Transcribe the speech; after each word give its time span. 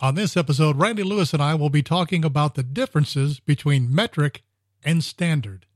On 0.00 0.14
this 0.14 0.36
episode, 0.36 0.76
Randy 0.76 1.02
Lewis 1.02 1.32
and 1.32 1.42
I 1.42 1.56
will 1.56 1.70
be 1.70 1.82
talking 1.82 2.24
about 2.24 2.54
the 2.54 2.62
differences 2.62 3.40
between 3.40 3.92
metric 3.92 4.44
and 4.84 5.02
standard. 5.02 5.66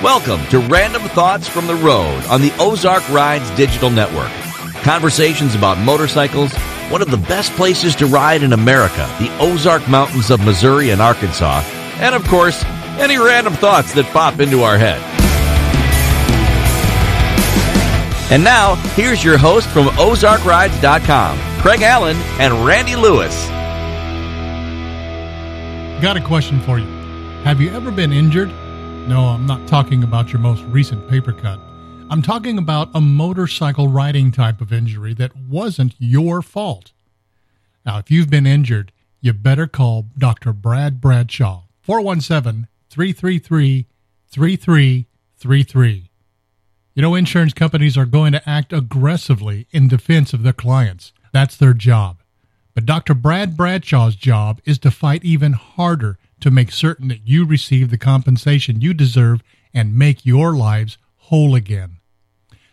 Welcome 0.00 0.46
to 0.50 0.60
Random 0.68 1.02
Thoughts 1.08 1.48
from 1.48 1.66
the 1.66 1.74
Road 1.74 2.24
on 2.26 2.40
the 2.40 2.54
Ozark 2.60 3.08
Rides 3.08 3.50
Digital 3.56 3.90
Network. 3.90 4.30
Conversations 4.84 5.56
about 5.56 5.78
motorcycles, 5.78 6.52
one 6.92 7.00
of 7.00 7.10
the 7.10 7.16
best 7.16 7.50
places 7.52 7.96
to 7.96 8.04
ride 8.04 8.42
in 8.42 8.52
America, 8.52 9.08
the 9.18 9.34
Ozark 9.40 9.88
Mountains 9.88 10.30
of 10.30 10.44
Missouri 10.44 10.90
and 10.90 11.00
Arkansas, 11.00 11.62
and 11.96 12.14
of 12.14 12.22
course, 12.28 12.62
any 12.98 13.16
random 13.16 13.54
thoughts 13.54 13.94
that 13.94 14.04
pop 14.12 14.40
into 14.40 14.62
our 14.62 14.76
head. 14.76 15.00
And 18.30 18.44
now, 18.44 18.74
here's 18.94 19.24
your 19.24 19.38
host 19.38 19.70
from 19.70 19.86
OzarkRides.com, 19.86 21.38
Craig 21.62 21.80
Allen 21.80 22.16
and 22.38 22.66
Randy 22.66 22.94
Lewis. 22.94 23.46
Got 26.02 26.18
a 26.18 26.22
question 26.22 26.60
for 26.60 26.78
you. 26.78 26.86
Have 27.44 27.58
you 27.58 27.70
ever 27.70 27.90
been 27.90 28.12
injured? 28.12 28.50
No, 29.08 29.28
I'm 29.28 29.46
not 29.46 29.66
talking 29.66 30.02
about 30.02 30.30
your 30.30 30.40
most 30.40 30.62
recent 30.64 31.08
paper 31.08 31.32
cut. 31.32 31.58
I'm 32.12 32.20
talking 32.20 32.58
about 32.58 32.90
a 32.94 33.00
motorcycle 33.00 33.88
riding 33.88 34.32
type 34.32 34.60
of 34.60 34.70
injury 34.70 35.14
that 35.14 35.34
wasn't 35.34 35.94
your 35.98 36.42
fault. 36.42 36.92
Now, 37.86 37.96
if 37.96 38.10
you've 38.10 38.28
been 38.28 38.46
injured, 38.46 38.92
you 39.22 39.32
better 39.32 39.66
call 39.66 40.08
Dr. 40.18 40.52
Brad 40.52 41.00
Bradshaw, 41.00 41.62
417 41.80 42.68
333 42.90 43.86
3333. 44.28 46.10
You 46.94 47.00
know, 47.00 47.14
insurance 47.14 47.54
companies 47.54 47.96
are 47.96 48.04
going 48.04 48.32
to 48.32 48.46
act 48.46 48.74
aggressively 48.74 49.66
in 49.70 49.88
defense 49.88 50.34
of 50.34 50.42
their 50.42 50.52
clients. 50.52 51.14
That's 51.32 51.56
their 51.56 51.72
job. 51.72 52.18
But 52.74 52.84
Dr. 52.84 53.14
Brad 53.14 53.56
Bradshaw's 53.56 54.16
job 54.16 54.60
is 54.66 54.78
to 54.80 54.90
fight 54.90 55.24
even 55.24 55.54
harder 55.54 56.18
to 56.40 56.50
make 56.50 56.72
certain 56.72 57.08
that 57.08 57.26
you 57.26 57.46
receive 57.46 57.90
the 57.90 57.96
compensation 57.96 58.82
you 58.82 58.92
deserve 58.92 59.42
and 59.72 59.96
make 59.96 60.26
your 60.26 60.54
lives 60.54 60.98
whole 61.16 61.54
again. 61.54 62.00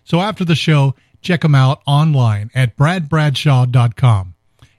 So 0.10 0.22
after 0.22 0.44
the 0.44 0.56
show, 0.56 0.96
check 1.22 1.44
him 1.44 1.54
out 1.54 1.84
online 1.86 2.50
at 2.56 2.76
bradbradshaw.com 2.76 4.34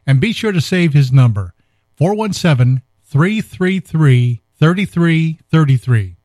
and 0.05 0.21
be 0.21 0.33
sure 0.33 0.51
to 0.51 0.61
save 0.61 0.93
his 0.93 1.13
number 1.13 1.55
417 1.97 2.83
333 3.05 4.41
3333. 4.59 6.17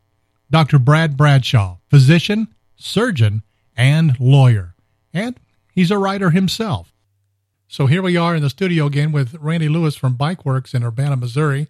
Dr. 0.50 0.80
Brad 0.80 1.16
Bradshaw, 1.16 1.78
physician, 1.88 2.48
surgeon, 2.78 3.44
and 3.78 4.20
lawyer. 4.20 4.74
And 5.14 5.40
he's 5.72 5.92
a 5.92 6.00
writer 6.00 6.32
himself. 6.32 6.92
So 7.68 7.86
here 7.86 8.02
we 8.02 8.18
are 8.18 8.36
in 8.36 8.42
the 8.42 8.50
studio 8.50 8.88
again 8.88 9.12
with 9.12 9.36
Randy 9.36 9.70
Lewis 9.70 9.96
from 9.96 10.16
Bike 10.16 10.46
Works 10.46 10.74
in 10.74 10.84
Urbana, 10.84 11.16
Missouri. 11.16 11.68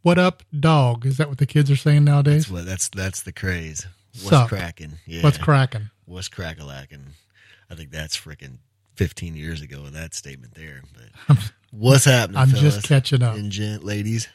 What 0.00 0.18
up, 0.18 0.42
dog? 0.58 1.04
Is 1.04 1.18
that 1.18 1.28
what 1.28 1.38
the 1.38 1.46
kids 1.46 1.70
are 1.70 1.76
saying 1.76 2.04
nowadays? 2.04 2.44
That's 2.44 2.50
what 2.50 2.64
that's 2.64 2.88
that's 2.88 3.22
the 3.22 3.32
craze. 3.32 3.86
What's 4.22 4.48
cracking? 4.48 4.92
Yeah. 5.06 5.22
What's 5.22 5.38
cracking? 5.38 5.90
What's 6.08 6.28
crackalacking? 6.28 7.02
I 7.70 7.74
think 7.74 7.90
that's 7.90 8.16
freaking 8.16 8.58
fifteen 8.94 9.36
years 9.36 9.60
ago 9.62 9.82
with 9.82 9.92
that 9.92 10.14
statement 10.14 10.54
there. 10.54 10.82
But 11.26 11.52
what's 11.70 12.06
happening? 12.06 12.38
I'm 12.38 12.48
just 12.48 12.82
catching 12.82 13.22
up. 13.22 13.36
And 13.36 13.52
gent 13.52 13.84
ladies. 13.84 14.28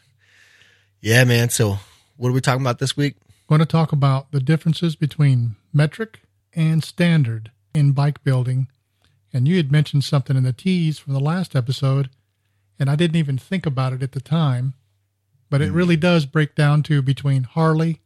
Yeah, 1.02 1.24
man. 1.26 1.50
So 1.50 1.78
what 2.16 2.30
are 2.30 2.34
we 2.34 2.42
talking 2.42 2.62
about 2.62 2.80
this 2.80 2.96
week? 2.96 3.16
going 3.48 3.60
to 3.60 3.66
talk 3.66 3.92
about 3.92 4.32
the 4.32 4.40
differences 4.40 4.96
between 4.96 5.56
metric 5.72 6.22
and 6.56 6.84
standard 6.84 7.52
in 7.74 7.92
bike 7.92 8.24
building. 8.24 8.68
And 9.32 9.48
you 9.48 9.58
had 9.58 9.72
mentioned 9.72 10.04
something 10.04 10.36
in 10.36 10.44
the 10.44 10.54
tease 10.54 11.00
from 11.00 11.14
the 11.14 11.20
last 11.20 11.56
episode, 11.56 12.10
and 12.80 12.90
I 12.90 12.96
didn't 12.96 13.18
even 13.18 13.38
think 13.38 13.66
about 13.66 13.94
it 13.94 14.04
at 14.04 14.12
the 14.12 14.22
time, 14.22 14.74
but 15.50 15.62
it 15.62 15.72
mm. 15.72 15.76
really 15.76 15.96
does 15.96 16.26
break 16.26 16.56
down 16.56 16.84
to 16.84 17.02
between 17.02 17.44
Harley 17.44 18.02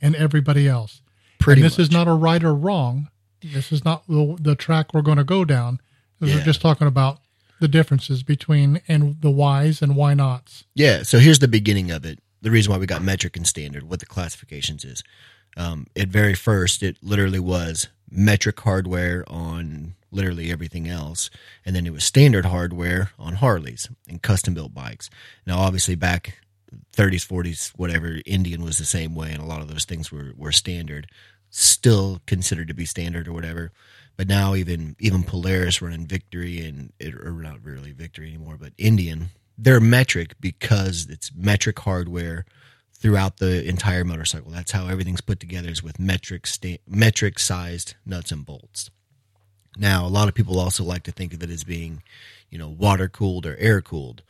and 0.00 0.14
everybody 0.16 0.68
else. 0.68 1.02
Pretty 1.38 1.60
and 1.60 1.66
this 1.66 1.78
is 1.78 1.90
not 1.90 2.08
a 2.08 2.12
right 2.12 2.42
or 2.42 2.54
wrong. 2.54 3.08
This 3.42 3.72
is 3.72 3.84
not 3.84 4.06
the, 4.08 4.36
the 4.40 4.54
track 4.54 4.94
we're 4.94 5.02
going 5.02 5.18
to 5.18 5.24
go 5.24 5.44
down. 5.44 5.80
We're 6.20 6.28
Yeah. 6.28 6.44
just 6.44 6.60
talking 6.60 6.86
about 6.86 7.18
the 7.60 7.68
differences 7.68 8.22
between 8.22 8.80
and 8.88 9.20
the 9.20 9.30
whys 9.30 9.82
and 9.82 9.94
why 9.96 10.14
nots. 10.14 10.64
Yeah. 10.74 11.02
So 11.02 11.18
here's 11.18 11.38
the 11.40 11.48
beginning 11.48 11.90
of 11.90 12.04
it. 12.04 12.18
The 12.40 12.50
reason 12.50 12.72
why 12.72 12.78
we 12.78 12.86
got 12.86 13.02
metric 13.02 13.36
and 13.36 13.46
standard, 13.46 13.84
what 13.84 14.00
the 14.00 14.06
classifications 14.06 14.84
is. 14.84 15.02
Um, 15.56 15.86
at 15.94 16.08
very 16.08 16.34
first, 16.34 16.82
it 16.82 16.96
literally 17.02 17.38
was 17.38 17.88
metric 18.10 18.58
hardware 18.60 19.24
on 19.28 19.94
literally 20.10 20.50
everything 20.50 20.88
else, 20.88 21.30
and 21.64 21.74
then 21.76 21.86
it 21.86 21.92
was 21.92 22.04
standard 22.04 22.46
hardware 22.46 23.10
on 23.18 23.34
Harleys 23.34 23.88
and 24.08 24.20
custom 24.22 24.54
built 24.54 24.74
bikes. 24.74 25.08
Now, 25.46 25.58
obviously, 25.58 25.94
back 25.94 26.38
30s, 26.96 27.26
40s, 27.26 27.70
whatever, 27.76 28.18
Indian 28.26 28.62
was 28.62 28.78
the 28.78 28.84
same 28.84 29.14
way, 29.14 29.30
and 29.32 29.40
a 29.40 29.46
lot 29.46 29.60
of 29.62 29.68
those 29.68 29.84
things 29.84 30.10
were 30.10 30.32
were 30.36 30.52
standard, 30.52 31.06
still 31.52 32.20
considered 32.26 32.66
to 32.68 32.74
be 32.74 32.86
standard 32.86 33.28
or 33.28 33.32
whatever. 33.32 33.70
But 34.16 34.26
now 34.26 34.54
even 34.54 34.96
even 34.98 35.22
Polaris 35.22 35.80
running 35.80 36.06
Victory 36.06 36.60
and 36.60 36.92
or 37.24 37.30
not 37.32 37.62
really 37.62 37.92
Victory 37.92 38.28
anymore, 38.28 38.56
but 38.58 38.72
Indian, 38.76 39.28
they're 39.56 39.80
metric 39.80 40.34
because 40.40 41.06
it's 41.08 41.30
metric 41.34 41.78
hardware 41.78 42.44
throughout 42.92 43.38
the 43.38 43.66
entire 43.66 44.04
motorcycle. 44.04 44.50
That's 44.50 44.72
how 44.72 44.88
everything's 44.88 45.20
put 45.20 45.40
together 45.40 45.68
is 45.68 45.82
with 45.82 45.98
metric 45.98 46.46
sta- 46.46 46.80
metric 46.86 47.38
sized 47.38 47.94
nuts 48.04 48.32
and 48.32 48.44
bolts. 48.44 48.90
Now, 49.76 50.06
a 50.06 50.08
lot 50.08 50.28
of 50.28 50.34
people 50.34 50.58
also 50.58 50.84
like 50.84 51.02
to 51.04 51.12
think 51.12 51.32
of 51.32 51.42
it 51.42 51.50
as 51.50 51.64
being, 51.64 52.02
you 52.50 52.58
know, 52.58 52.68
water 52.68 53.08
cooled 53.08 53.46
or 53.46 53.56
air 53.56 53.80
cooled. 53.80 54.22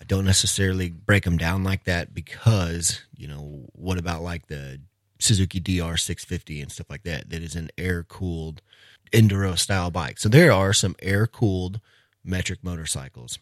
I 0.00 0.04
don't 0.04 0.24
necessarily 0.24 0.90
break 0.90 1.24
them 1.24 1.36
down 1.36 1.64
like 1.64 1.84
that 1.84 2.14
because, 2.14 3.02
you 3.16 3.26
know, 3.26 3.64
what 3.72 3.98
about 3.98 4.22
like 4.22 4.46
the 4.46 4.80
Suzuki 5.18 5.60
DR 5.60 5.96
650 5.96 6.60
and 6.60 6.70
stuff 6.70 6.90
like 6.90 7.02
that? 7.04 7.30
That 7.30 7.42
is 7.42 7.56
an 7.56 7.70
air 7.78 8.02
cooled 8.02 8.62
enduro 9.12 9.58
style 9.58 9.90
bike. 9.90 10.18
So 10.18 10.28
there 10.28 10.52
are 10.52 10.72
some 10.72 10.96
air 11.00 11.26
cooled 11.26 11.80
metric 12.24 12.60
motorcycles, 12.62 13.38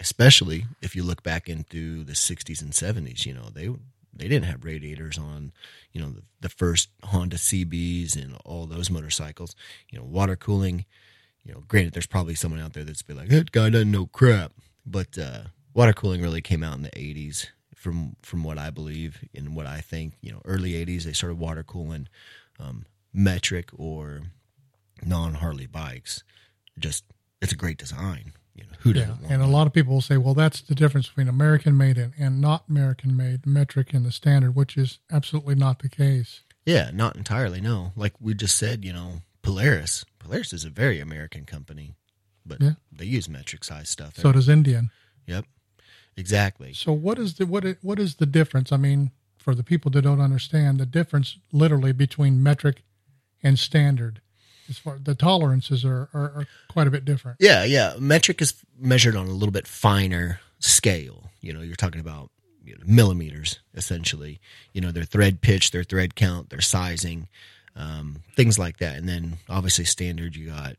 especially 0.00 0.64
if 0.80 0.96
you 0.96 1.02
look 1.02 1.22
back 1.22 1.48
into 1.48 2.04
the 2.04 2.14
60s 2.14 2.62
and 2.62 2.72
70s. 2.72 3.26
You 3.26 3.34
know, 3.34 3.48
they 3.52 3.68
they 4.14 4.28
didn't 4.28 4.46
have 4.46 4.64
radiators 4.64 5.18
on, 5.18 5.52
you 5.92 6.00
know, 6.00 6.10
the, 6.10 6.22
the 6.40 6.48
first 6.48 6.90
Honda 7.04 7.36
CBs 7.36 8.14
and 8.14 8.36
all 8.44 8.66
those 8.66 8.90
motorcycles. 8.90 9.54
You 9.90 9.98
know, 9.98 10.04
water 10.04 10.36
cooling. 10.36 10.84
You 11.44 11.52
know, 11.52 11.64
granted, 11.66 11.94
there's 11.94 12.06
probably 12.06 12.34
someone 12.34 12.60
out 12.60 12.72
there 12.72 12.84
that's 12.84 13.02
be 13.02 13.14
like, 13.14 13.28
that 13.28 13.50
guy 13.50 13.68
doesn't 13.70 13.90
know 13.90 14.06
crap. 14.06 14.52
But 14.86 15.18
uh, 15.18 15.44
water 15.74 15.92
cooling 15.92 16.22
really 16.22 16.40
came 16.40 16.62
out 16.62 16.76
in 16.76 16.82
the 16.82 16.90
80s, 16.90 17.48
from 17.82 18.16
from 18.22 18.44
what 18.44 18.58
I 18.58 18.70
believe 18.70 19.24
and 19.34 19.56
what 19.56 19.66
I 19.66 19.80
think. 19.80 20.14
You 20.20 20.32
know, 20.32 20.40
early 20.44 20.72
80s 20.72 21.02
they 21.02 21.12
started 21.12 21.38
water 21.38 21.62
cooling 21.64 22.08
um, 22.60 22.86
metric 23.12 23.70
or 23.76 24.22
non 25.04 25.34
Harley 25.34 25.66
bikes. 25.66 26.22
Just 26.78 27.04
it's 27.40 27.52
a 27.52 27.56
great 27.56 27.78
design. 27.78 28.32
You 28.54 28.64
know, 28.64 28.70
who 28.80 28.90
Yeah, 28.90 29.06
doesn't 29.06 29.20
want 29.22 29.32
and 29.32 29.42
a 29.42 29.46
one? 29.46 29.52
lot 29.52 29.66
of 29.66 29.72
people 29.72 29.94
will 29.94 30.00
say, 30.02 30.16
well, 30.18 30.34
that's 30.34 30.60
the 30.60 30.74
difference 30.74 31.08
between 31.08 31.28
American 31.28 31.76
made 31.76 31.96
and, 31.98 32.12
and 32.18 32.40
not 32.40 32.64
American 32.68 33.16
made, 33.16 33.46
metric 33.46 33.92
and 33.94 34.04
the 34.04 34.12
standard, 34.12 34.54
which 34.54 34.76
is 34.76 34.98
absolutely 35.10 35.54
not 35.54 35.78
the 35.80 35.88
case. 35.88 36.42
Yeah, 36.66 36.90
not 36.92 37.16
entirely. 37.16 37.60
No, 37.62 37.92
like 37.96 38.12
we 38.20 38.34
just 38.34 38.56
said, 38.58 38.84
you 38.84 38.92
know, 38.92 39.22
Polaris. 39.42 40.04
Polaris 40.18 40.52
is 40.52 40.64
a 40.66 40.70
very 40.70 41.00
American 41.00 41.44
company, 41.46 41.94
but 42.46 42.60
Yeah. 42.60 42.72
they 42.92 43.06
use 43.06 43.26
metric 43.28 43.64
size 43.64 43.88
stuff. 43.88 44.16
So 44.16 44.30
does 44.32 44.48
Indian. 44.50 44.90
Yep, 45.26 45.46
exactly. 46.16 46.72
So 46.72 46.92
what 46.92 47.18
is 47.18 47.34
the 47.34 47.46
what 47.46 47.64
what 47.82 47.98
is 47.98 48.16
the 48.16 48.26
difference? 48.26 48.72
I 48.72 48.76
mean, 48.76 49.10
for 49.38 49.54
the 49.54 49.64
people 49.64 49.90
that 49.92 50.02
don't 50.02 50.20
understand, 50.20 50.78
the 50.78 50.86
difference 50.86 51.38
literally 51.52 51.92
between 51.92 52.42
metric 52.42 52.82
and 53.42 53.58
standard, 53.58 54.20
as 54.68 54.78
far 54.78 54.98
the 55.02 55.14
tolerances 55.14 55.84
are, 55.84 56.08
are, 56.14 56.32
are 56.36 56.46
quite 56.68 56.86
a 56.86 56.90
bit 56.90 57.04
different. 57.04 57.38
Yeah, 57.40 57.64
yeah. 57.64 57.94
Metric 57.98 58.40
is 58.40 58.54
measured 58.78 59.16
on 59.16 59.26
a 59.26 59.32
little 59.32 59.52
bit 59.52 59.66
finer 59.66 60.40
scale. 60.60 61.30
You 61.40 61.52
know, 61.52 61.60
you're 61.60 61.76
talking 61.76 62.00
about 62.00 62.30
you 62.64 62.74
know, 62.74 62.84
millimeters 62.86 63.58
essentially. 63.74 64.40
You 64.72 64.80
know, 64.80 64.92
their 64.92 65.04
thread 65.04 65.40
pitch, 65.40 65.70
their 65.70 65.84
thread 65.84 66.14
count, 66.14 66.50
their 66.50 66.60
sizing, 66.60 67.28
um, 67.76 68.22
things 68.36 68.58
like 68.58 68.78
that. 68.78 68.96
And 68.96 69.08
then 69.08 69.38
obviously 69.48 69.84
standard, 69.84 70.36
you 70.36 70.50
got 70.50 70.76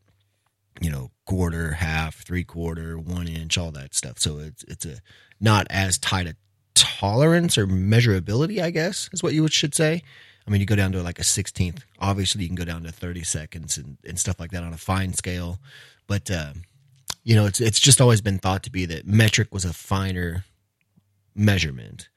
you 0.82 0.92
know 0.92 1.12
quarter, 1.26 1.74
half, 1.74 2.24
three 2.24 2.44
quarter, 2.44 2.98
one 2.98 3.28
inch, 3.28 3.58
all 3.58 3.72
that 3.72 3.94
stuff. 3.94 4.20
So 4.20 4.40
it's 4.40 4.64
it's 4.64 4.86
a 4.86 5.00
not 5.40 5.68
as 5.70 5.98
tight 5.98 6.28
a 6.28 6.36
tolerance 6.74 7.58
or 7.58 7.68
measurability, 7.68 8.62
I 8.62 8.70
guess, 8.70 9.10
is 9.14 9.24
what 9.24 9.34
you 9.34 9.48
should 9.48 9.76
say. 9.76 10.02
I 10.46 10.52
mean, 10.52 10.60
you 10.60 10.68
go 10.68 10.76
down 10.76 10.92
to 10.94 11.04
like 11.04 11.20
a 11.20 11.24
sixteenth. 11.24 11.86
Obviously, 12.00 12.42
you 12.44 12.50
can 12.50 12.56
go 12.56 12.66
down 12.66 12.84
to 12.84 12.92
thirty 12.92 13.24
seconds 13.24 13.78
and, 13.78 13.98
and 14.06 14.20
stuff 14.20 14.40
like 14.40 14.52
that 14.52 14.64
on 14.64 14.74
a 14.74 14.78
fine 14.78 15.14
scale. 15.14 15.60
But 16.08 16.30
uh, 16.30 16.54
you 17.24 17.36
know, 17.36 17.46
it's 17.46 17.62
it's 17.62 17.80
just 17.80 18.02
always 18.02 18.22
been 18.22 18.40
thought 18.40 18.64
to 18.64 18.72
be 18.72 18.86
that 18.86 19.08
metric 19.08 19.54
was 19.54 19.66
a 19.66 19.74
finer 19.74 20.46
measurement 21.36 22.10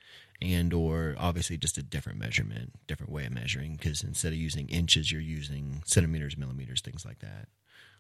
and 0.42 0.74
or 0.74 1.14
obviously 1.18 1.56
just 1.56 1.78
a 1.78 1.82
different 1.82 2.18
measurement, 2.18 2.72
different 2.86 3.12
way 3.12 3.24
of 3.24 3.32
measuring 3.32 3.76
because 3.76 4.02
instead 4.02 4.32
of 4.32 4.38
using 4.38 4.68
inches, 4.68 5.10
you're 5.10 5.20
using 5.20 5.82
centimeters, 5.86 6.36
millimeters, 6.36 6.80
things 6.80 7.04
like 7.04 7.20
that. 7.20 7.48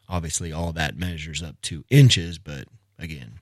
Obviously, 0.08 0.52
all 0.52 0.72
that 0.72 0.96
measures 0.96 1.42
up 1.42 1.60
to 1.62 1.84
inches, 1.90 2.38
but 2.38 2.66
again, 2.98 3.40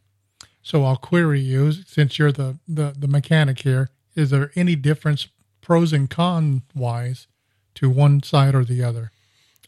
So 0.63 0.85
I'll 0.85 0.97
query 0.97 1.41
you 1.41 1.73
since 1.73 2.19
you're 2.19 2.33
the, 2.33 2.59
the, 2.67 2.95
the 2.99 3.09
mechanic 3.09 3.61
here. 3.61 3.91
Is 4.15 4.31
there 4.31 4.51
any 4.57 4.77
difference, 4.77 5.29
pros 5.61 5.93
and 5.93 6.09
con 6.09 6.63
wise, 6.75 7.27
to 7.77 7.91
one 7.91 8.23
side 8.23 8.55
or 8.55 8.65
the 8.65 8.83
other? 8.83 9.11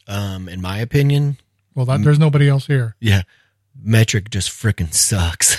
um, 0.07 0.47
in 0.49 0.61
my 0.61 0.79
opinion, 0.79 1.37
Well, 1.75 1.85
that, 1.85 2.01
there's 2.03 2.17
nobody 2.19 2.47
else 2.49 2.67
here. 2.67 2.95
yeah, 2.99 3.23
metric 3.83 4.29
just 4.29 4.49
freaking 4.49 4.93
sucks 4.93 5.57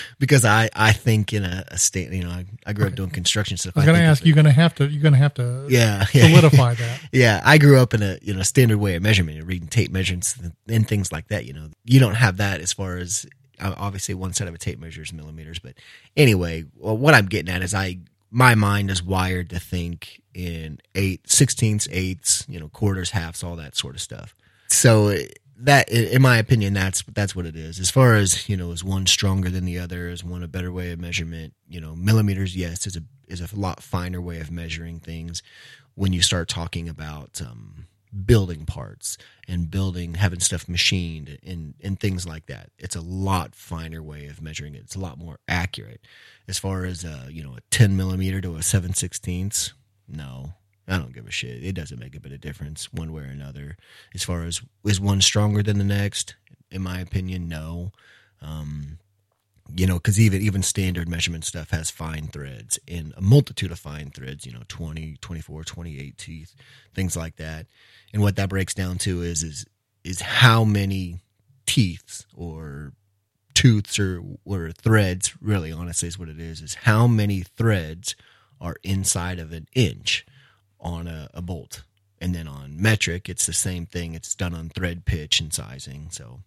because 0.18 0.44
I 0.44 0.68
I 0.74 0.92
think 0.92 1.32
in 1.32 1.44
a, 1.44 1.64
a 1.68 1.78
state, 1.78 2.12
you 2.12 2.24
know, 2.24 2.30
I, 2.30 2.46
I 2.66 2.72
grew 2.72 2.86
up 2.86 2.94
doing 2.94 3.10
construction 3.10 3.56
stuff. 3.56 3.76
I 3.76 3.80
was 3.80 3.86
going 3.86 3.98
to 3.98 4.04
ask 4.04 4.24
you're 4.24 4.34
Going 4.34 4.44
to 4.46 4.52
have 4.52 4.74
to. 4.76 4.86
You're 4.88 5.02
going 5.02 5.12
to 5.14 5.18
have 5.18 5.34
to 5.34 5.66
Yeah, 5.68 6.06
yeah. 6.12 6.28
solidify 6.28 6.74
that. 6.74 7.00
Yeah, 7.12 7.40
I 7.44 7.58
grew 7.58 7.78
up 7.78 7.94
in 7.94 8.02
a 8.02 8.18
you 8.22 8.34
know 8.34 8.42
standard 8.42 8.78
way 8.78 8.94
of 8.96 9.02
measurement, 9.02 9.44
reading 9.44 9.68
tape 9.68 9.90
measurements 9.90 10.36
and- 10.68 10.88
things 10.88 11.12
like 11.12 11.28
that. 11.28 11.44
You 11.46 11.52
know, 11.52 11.68
you 11.84 12.00
don't 12.00 12.14
have 12.14 12.38
that 12.38 12.60
as 12.60 12.72
far 12.72 12.96
as 12.96 13.26
uh, 13.60 13.74
obviously 13.76 14.14
one 14.14 14.32
side 14.32 14.48
of 14.48 14.54
a 14.54 14.58
tape 14.58 14.78
measure 14.78 15.02
is 15.02 15.12
millimeters, 15.12 15.58
but 15.58 15.74
anyway, 16.16 16.64
well, 16.76 16.96
what 16.96 17.14
I'm 17.14 17.26
getting 17.26 17.52
at 17.52 17.62
is 17.62 17.74
I 17.74 17.98
my 18.30 18.54
mind 18.54 18.90
is 18.90 19.02
wired 19.02 19.50
to 19.50 19.58
think 19.60 20.22
in 20.34 20.78
eight, 20.94 21.28
sixteenths, 21.28 21.88
eighths, 21.90 22.46
you 22.48 22.58
know, 22.60 22.68
quarters, 22.68 23.10
halves, 23.10 23.42
all 23.42 23.56
that 23.56 23.76
sort 23.76 23.94
of 23.94 24.00
stuff. 24.00 24.34
So 24.68 25.16
that, 25.64 25.90
in 25.90 26.22
my 26.22 26.38
opinion, 26.38 26.72
that's 26.72 27.02
that's 27.02 27.36
what 27.36 27.46
it 27.46 27.56
is. 27.56 27.78
As 27.78 27.90
far 27.90 28.14
as 28.14 28.48
you 28.48 28.56
know, 28.56 28.70
is 28.70 28.82
one 28.82 29.06
stronger 29.06 29.50
than 29.50 29.64
the 29.64 29.78
other? 29.78 30.08
Is 30.08 30.24
one 30.24 30.42
a 30.42 30.48
better 30.48 30.72
way 30.72 30.90
of 30.92 31.00
measurement? 31.00 31.54
You 31.68 31.80
know, 31.80 31.94
millimeters, 31.94 32.56
yes, 32.56 32.86
is 32.86 32.96
a 32.96 33.02
is 33.28 33.40
a 33.40 33.56
lot 33.56 33.82
finer 33.82 34.20
way 34.20 34.40
of 34.40 34.50
measuring 34.50 35.00
things. 35.00 35.42
When 35.94 36.12
you 36.12 36.22
start 36.22 36.48
talking 36.48 36.88
about 36.88 37.40
um, 37.42 37.86
building 38.24 38.64
parts 38.64 39.18
and 39.46 39.70
building 39.70 40.14
having 40.14 40.40
stuff 40.40 40.68
machined 40.68 41.38
and 41.44 41.74
and 41.82 42.00
things 42.00 42.26
like 42.26 42.46
that, 42.46 42.70
it's 42.78 42.96
a 42.96 43.00
lot 43.00 43.54
finer 43.54 44.02
way 44.02 44.26
of 44.26 44.40
measuring 44.40 44.74
it. 44.74 44.82
It's 44.82 44.96
a 44.96 45.00
lot 45.00 45.18
more 45.18 45.38
accurate. 45.46 46.00
As 46.48 46.58
far 46.58 46.84
as 46.84 47.04
uh, 47.04 47.26
you 47.28 47.42
know, 47.42 47.54
a 47.56 47.60
ten 47.70 47.96
millimeter 47.96 48.40
to 48.40 48.56
a 48.56 48.62
seven 48.62 48.94
sixteenths, 48.94 49.72
no, 50.08 50.54
I 50.90 50.98
don't 50.98 51.14
give 51.14 51.26
a 51.26 51.30
shit. 51.30 51.62
It 51.62 51.74
doesn't 51.74 52.00
make 52.00 52.16
a 52.16 52.20
bit 52.20 52.32
of 52.32 52.40
difference 52.40 52.92
one 52.92 53.12
way 53.12 53.22
or 53.22 53.26
another. 53.26 53.76
As 54.14 54.24
far 54.24 54.42
as 54.42 54.60
is 54.84 55.00
one 55.00 55.20
stronger 55.20 55.62
than 55.62 55.78
the 55.78 55.84
next, 55.84 56.34
in 56.70 56.82
my 56.82 57.00
opinion, 57.00 57.48
no. 57.48 57.92
Um, 58.42 58.98
you 59.76 59.86
know, 59.86 59.94
because 59.94 60.18
even 60.18 60.42
even 60.42 60.62
standard 60.62 61.08
measurement 61.08 61.44
stuff 61.44 61.70
has 61.70 61.90
fine 61.90 62.26
threads 62.26 62.78
and 62.88 63.14
a 63.16 63.20
multitude 63.20 63.70
of 63.70 63.78
fine 63.78 64.10
threads. 64.10 64.44
You 64.44 64.52
know, 64.52 64.62
20, 64.66 65.16
24, 65.20 65.62
28 65.62 66.18
teeth, 66.18 66.54
things 66.92 67.16
like 67.16 67.36
that. 67.36 67.66
And 68.12 68.20
what 68.20 68.34
that 68.36 68.48
breaks 68.48 68.74
down 68.74 68.98
to 68.98 69.22
is 69.22 69.44
is 69.44 69.66
is 70.02 70.20
how 70.20 70.64
many 70.64 71.20
teeth 71.66 72.24
or 72.34 72.92
tooths 73.54 73.98
or 73.98 74.22
or 74.44 74.72
threads 74.72 75.34
really 75.40 75.70
honestly 75.70 76.08
is 76.08 76.18
what 76.18 76.28
it 76.28 76.40
is 76.40 76.62
is 76.62 76.74
how 76.74 77.06
many 77.06 77.42
threads 77.42 78.16
are 78.60 78.76
inside 78.82 79.38
of 79.38 79.52
an 79.52 79.68
inch 79.74 80.26
on 80.80 81.06
a, 81.06 81.28
a 81.34 81.42
bolt. 81.42 81.82
And 82.20 82.34
then 82.34 82.46
on 82.46 82.80
metric 82.80 83.28
it's 83.28 83.46
the 83.46 83.52
same 83.52 83.86
thing. 83.86 84.14
It's 84.14 84.34
done 84.34 84.54
on 84.54 84.68
thread 84.68 85.04
pitch 85.04 85.40
and 85.40 85.52
sizing. 85.52 86.08
So 86.10 86.40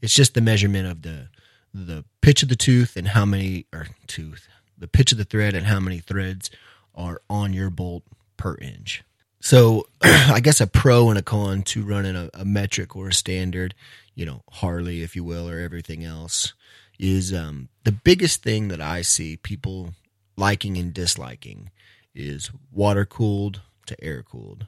it's 0.00 0.14
just 0.14 0.34
the 0.34 0.40
measurement 0.40 0.86
of 0.86 1.02
the 1.02 1.28
the 1.72 2.04
pitch 2.20 2.42
of 2.42 2.48
the 2.48 2.56
tooth 2.56 2.96
and 2.96 3.08
how 3.08 3.24
many 3.24 3.66
or 3.72 3.88
tooth 4.06 4.46
the 4.78 4.88
pitch 4.88 5.12
of 5.12 5.18
the 5.18 5.24
thread 5.24 5.54
and 5.54 5.66
how 5.66 5.80
many 5.80 5.98
threads 5.98 6.50
are 6.94 7.20
on 7.28 7.52
your 7.52 7.70
bolt 7.70 8.04
per 8.36 8.56
inch. 8.56 9.02
So 9.40 9.86
i 10.02 10.40
guess 10.40 10.60
a 10.60 10.66
pro 10.66 11.10
and 11.10 11.18
a 11.18 11.22
con 11.22 11.62
to 11.62 11.82
running 11.82 12.16
a, 12.16 12.30
a 12.34 12.44
metric 12.44 12.96
or 12.96 13.08
a 13.08 13.12
standard 13.12 13.74
you 14.14 14.24
know 14.24 14.42
harley 14.50 15.02
if 15.02 15.16
you 15.16 15.24
will 15.24 15.48
or 15.48 15.58
everything 15.58 16.04
else 16.04 16.54
is 16.98 17.34
um, 17.34 17.68
the 17.84 17.92
biggest 17.92 18.42
thing 18.42 18.68
that 18.68 18.80
i 18.80 19.02
see 19.02 19.36
people 19.36 19.94
liking 20.36 20.76
and 20.76 20.94
disliking 20.94 21.70
is 22.14 22.50
water 22.72 23.04
cooled 23.04 23.62
to 23.86 24.02
air 24.02 24.22
cooled 24.22 24.66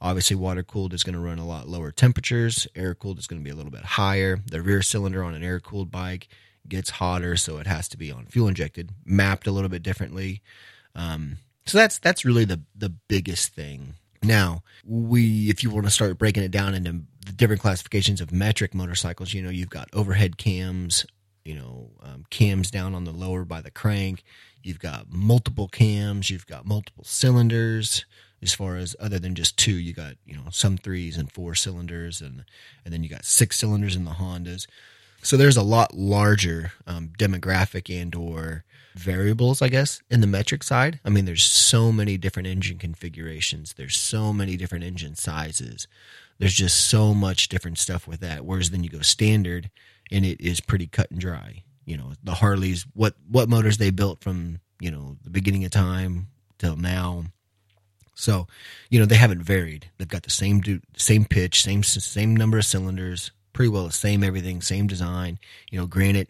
Obviously, 0.00 0.36
water 0.36 0.62
cooled 0.62 0.94
is 0.94 1.02
going 1.02 1.14
to 1.14 1.20
run 1.20 1.38
a 1.38 1.46
lot 1.46 1.68
lower 1.68 1.90
temperatures. 1.90 2.68
Air 2.76 2.94
cooled 2.94 3.18
is 3.18 3.26
going 3.26 3.40
to 3.40 3.44
be 3.44 3.50
a 3.50 3.54
little 3.54 3.72
bit 3.72 3.84
higher. 3.84 4.38
The 4.46 4.62
rear 4.62 4.80
cylinder 4.80 5.24
on 5.24 5.34
an 5.34 5.42
air 5.42 5.58
cooled 5.58 5.90
bike 5.90 6.28
gets 6.68 6.90
hotter, 6.90 7.36
so 7.36 7.58
it 7.58 7.66
has 7.66 7.88
to 7.88 7.96
be 7.96 8.12
on 8.12 8.26
fuel 8.26 8.48
injected, 8.48 8.92
mapped 9.04 9.46
a 9.46 9.52
little 9.52 9.68
bit 9.68 9.82
differently. 9.82 10.40
Um, 10.94 11.38
so 11.66 11.78
that's 11.78 11.98
that's 11.98 12.24
really 12.24 12.44
the 12.44 12.60
the 12.76 12.90
biggest 12.90 13.54
thing. 13.54 13.94
Now, 14.22 14.62
we 14.84 15.50
if 15.50 15.64
you 15.64 15.70
want 15.70 15.86
to 15.86 15.90
start 15.90 16.16
breaking 16.16 16.44
it 16.44 16.50
down 16.52 16.74
into 16.74 17.02
the 17.26 17.32
different 17.32 17.62
classifications 17.62 18.20
of 18.20 18.30
metric 18.30 18.74
motorcycles, 18.74 19.34
you 19.34 19.42
know, 19.42 19.50
you've 19.50 19.68
got 19.68 19.88
overhead 19.92 20.38
cams, 20.38 21.06
you 21.44 21.56
know, 21.56 21.90
um, 22.02 22.24
cams 22.30 22.70
down 22.70 22.94
on 22.94 23.02
the 23.02 23.12
lower 23.12 23.44
by 23.44 23.60
the 23.60 23.70
crank. 23.70 24.22
You've 24.68 24.78
got 24.78 25.10
multiple 25.10 25.66
cams. 25.66 26.30
You've 26.30 26.46
got 26.46 26.66
multiple 26.66 27.04
cylinders 27.04 28.04
as 28.42 28.52
far 28.52 28.76
as 28.76 28.94
other 29.00 29.18
than 29.18 29.34
just 29.34 29.56
two 29.56 29.72
you 29.72 29.94
got 29.94 30.12
you 30.26 30.34
know 30.34 30.44
some 30.50 30.76
threes 30.76 31.16
and 31.16 31.32
four 31.32 31.54
cylinders 31.54 32.20
and 32.20 32.44
and 32.84 32.92
then 32.92 33.02
you 33.02 33.08
got 33.08 33.24
six 33.24 33.56
cylinders 33.56 33.96
in 33.96 34.04
the 34.04 34.12
hondas. 34.12 34.66
So 35.22 35.38
there's 35.38 35.56
a 35.56 35.62
lot 35.62 35.94
larger 35.94 36.72
um, 36.86 37.12
demographic 37.18 37.90
and 37.90 38.14
or 38.14 38.64
variables 38.94 39.62
i 39.62 39.68
guess 39.68 40.02
in 40.10 40.20
the 40.20 40.26
metric 40.26 40.62
side. 40.62 41.00
I 41.02 41.08
mean 41.08 41.24
there's 41.24 41.44
so 41.44 41.90
many 41.90 42.18
different 42.18 42.46
engine 42.46 42.76
configurations. 42.76 43.72
There's 43.72 43.96
so 43.96 44.34
many 44.34 44.58
different 44.58 44.84
engine 44.84 45.14
sizes. 45.14 45.88
There's 46.38 46.54
just 46.54 46.88
so 46.88 47.14
much 47.14 47.48
different 47.48 47.78
stuff 47.78 48.06
with 48.06 48.20
that. 48.20 48.44
Whereas 48.44 48.68
then 48.68 48.84
you 48.84 48.90
go 48.90 49.00
standard 49.00 49.70
and 50.10 50.26
it 50.26 50.42
is 50.42 50.60
pretty 50.60 50.86
cut 50.86 51.10
and 51.10 51.18
dry 51.18 51.62
you 51.88 51.96
know 51.96 52.12
the 52.22 52.34
harleys 52.34 52.86
what 52.94 53.14
what 53.28 53.48
motors 53.48 53.78
they 53.78 53.90
built 53.90 54.22
from 54.22 54.60
you 54.80 54.90
know 54.90 55.16
the 55.24 55.30
beginning 55.30 55.64
of 55.64 55.70
time 55.70 56.28
till 56.58 56.76
now 56.76 57.24
so, 58.18 58.48
you 58.90 58.98
know, 58.98 59.06
they 59.06 59.14
haven't 59.14 59.44
varied. 59.44 59.90
They've 59.96 60.08
got 60.08 60.24
the 60.24 60.30
same 60.30 60.58
do, 60.60 60.80
same 60.96 61.24
pitch, 61.24 61.62
same 61.62 61.84
same 61.84 62.34
number 62.34 62.58
of 62.58 62.64
cylinders, 62.64 63.30
pretty 63.52 63.68
well 63.68 63.86
the 63.86 63.92
same 63.92 64.24
everything, 64.24 64.60
same 64.60 64.88
design. 64.88 65.38
You 65.70 65.78
know, 65.78 65.86
granted, 65.86 66.26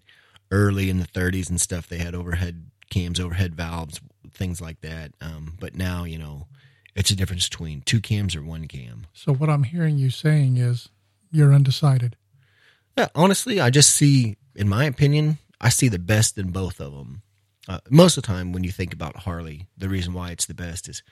early 0.50 0.90
in 0.90 0.98
the 0.98 1.06
30s 1.06 1.48
and 1.48 1.58
stuff, 1.58 1.88
they 1.88 1.96
had 1.96 2.14
overhead 2.14 2.66
cams, 2.90 3.18
overhead 3.18 3.54
valves, 3.54 4.02
things 4.34 4.60
like 4.60 4.82
that. 4.82 5.12
Um, 5.22 5.54
but 5.58 5.74
now, 5.74 6.04
you 6.04 6.18
know, 6.18 6.46
it's 6.94 7.10
a 7.10 7.16
difference 7.16 7.48
between 7.48 7.80
two 7.80 8.02
cams 8.02 8.36
or 8.36 8.42
one 8.42 8.68
cam. 8.68 9.06
So 9.14 9.32
what 9.32 9.48
I'm 9.48 9.62
hearing 9.62 9.96
you 9.96 10.10
saying 10.10 10.58
is 10.58 10.90
you're 11.30 11.54
undecided. 11.54 12.16
Yeah, 12.98 13.08
honestly, 13.14 13.60
I 13.60 13.70
just 13.70 13.94
see, 13.94 14.36
in 14.54 14.68
my 14.68 14.84
opinion, 14.84 15.38
I 15.60 15.68
see 15.68 15.88
the 15.88 15.98
best 15.98 16.38
in 16.38 16.50
both 16.50 16.80
of 16.80 16.92
them. 16.92 17.22
Uh, 17.68 17.80
most 17.90 18.16
of 18.16 18.22
the 18.22 18.26
time, 18.26 18.52
when 18.52 18.64
you 18.64 18.70
think 18.70 18.92
about 18.92 19.16
Harley, 19.16 19.66
the 19.76 19.88
reason 19.88 20.14
why 20.14 20.30
it's 20.30 20.46
the 20.46 20.54
best 20.54 20.88
is 20.88 21.02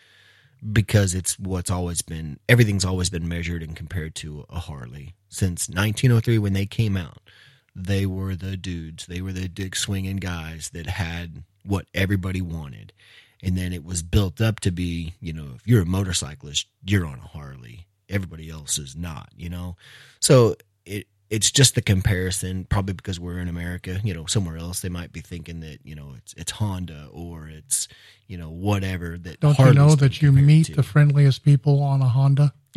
because 0.72 1.14
it's 1.14 1.38
what's 1.38 1.70
always 1.70 2.00
been 2.00 2.38
everything's 2.48 2.84
always 2.84 3.10
been 3.10 3.28
measured 3.28 3.62
and 3.62 3.76
compared 3.76 4.14
to 4.14 4.46
a 4.48 4.58
Harley 4.58 5.14
since 5.28 5.68
1903 5.68 6.38
when 6.38 6.54
they 6.54 6.66
came 6.66 6.96
out. 6.96 7.18
They 7.74 8.06
were 8.06 8.34
the 8.34 8.56
dudes. 8.56 9.04
They 9.06 9.20
were 9.20 9.32
the 9.32 9.48
dick 9.48 9.76
swinging 9.76 10.16
guys 10.16 10.70
that 10.70 10.86
had 10.86 11.44
what 11.62 11.86
everybody 11.92 12.40
wanted, 12.40 12.94
and 13.42 13.56
then 13.56 13.74
it 13.74 13.84
was 13.84 14.02
built 14.02 14.40
up 14.40 14.60
to 14.60 14.70
be, 14.70 15.12
you 15.20 15.34
know, 15.34 15.48
if 15.56 15.66
you're 15.66 15.82
a 15.82 15.86
motorcyclist, 15.86 16.66
you're 16.86 17.04
on 17.04 17.18
a 17.18 17.28
Harley. 17.28 17.86
Everybody 18.08 18.48
else 18.48 18.78
is 18.78 18.96
not, 18.96 19.28
you 19.36 19.50
know. 19.50 19.76
So 20.20 20.56
it 20.86 21.06
it's 21.30 21.50
just 21.50 21.74
the 21.74 21.82
comparison. 21.82 22.64
Probably 22.64 22.94
because 22.94 23.18
we're 23.18 23.38
in 23.40 23.48
America, 23.48 24.00
you 24.04 24.14
know, 24.14 24.26
somewhere 24.26 24.56
else 24.56 24.80
they 24.80 24.88
might 24.88 25.12
be 25.12 25.20
thinking 25.20 25.60
that 25.60 25.78
you 25.84 25.94
know 25.94 26.14
it's 26.16 26.34
it's 26.36 26.52
Honda 26.52 27.08
or 27.12 27.48
it's 27.48 27.88
you 28.26 28.36
know 28.38 28.50
whatever 28.50 29.16
that. 29.18 29.40
Don't 29.40 29.58
you 29.58 29.72
know 29.74 29.94
that 29.96 30.20
you 30.22 30.32
meet 30.32 30.66
to. 30.66 30.74
the 30.74 30.82
friendliest 30.82 31.44
people 31.44 31.82
on 31.82 32.00
a 32.02 32.08
Honda? 32.08 32.52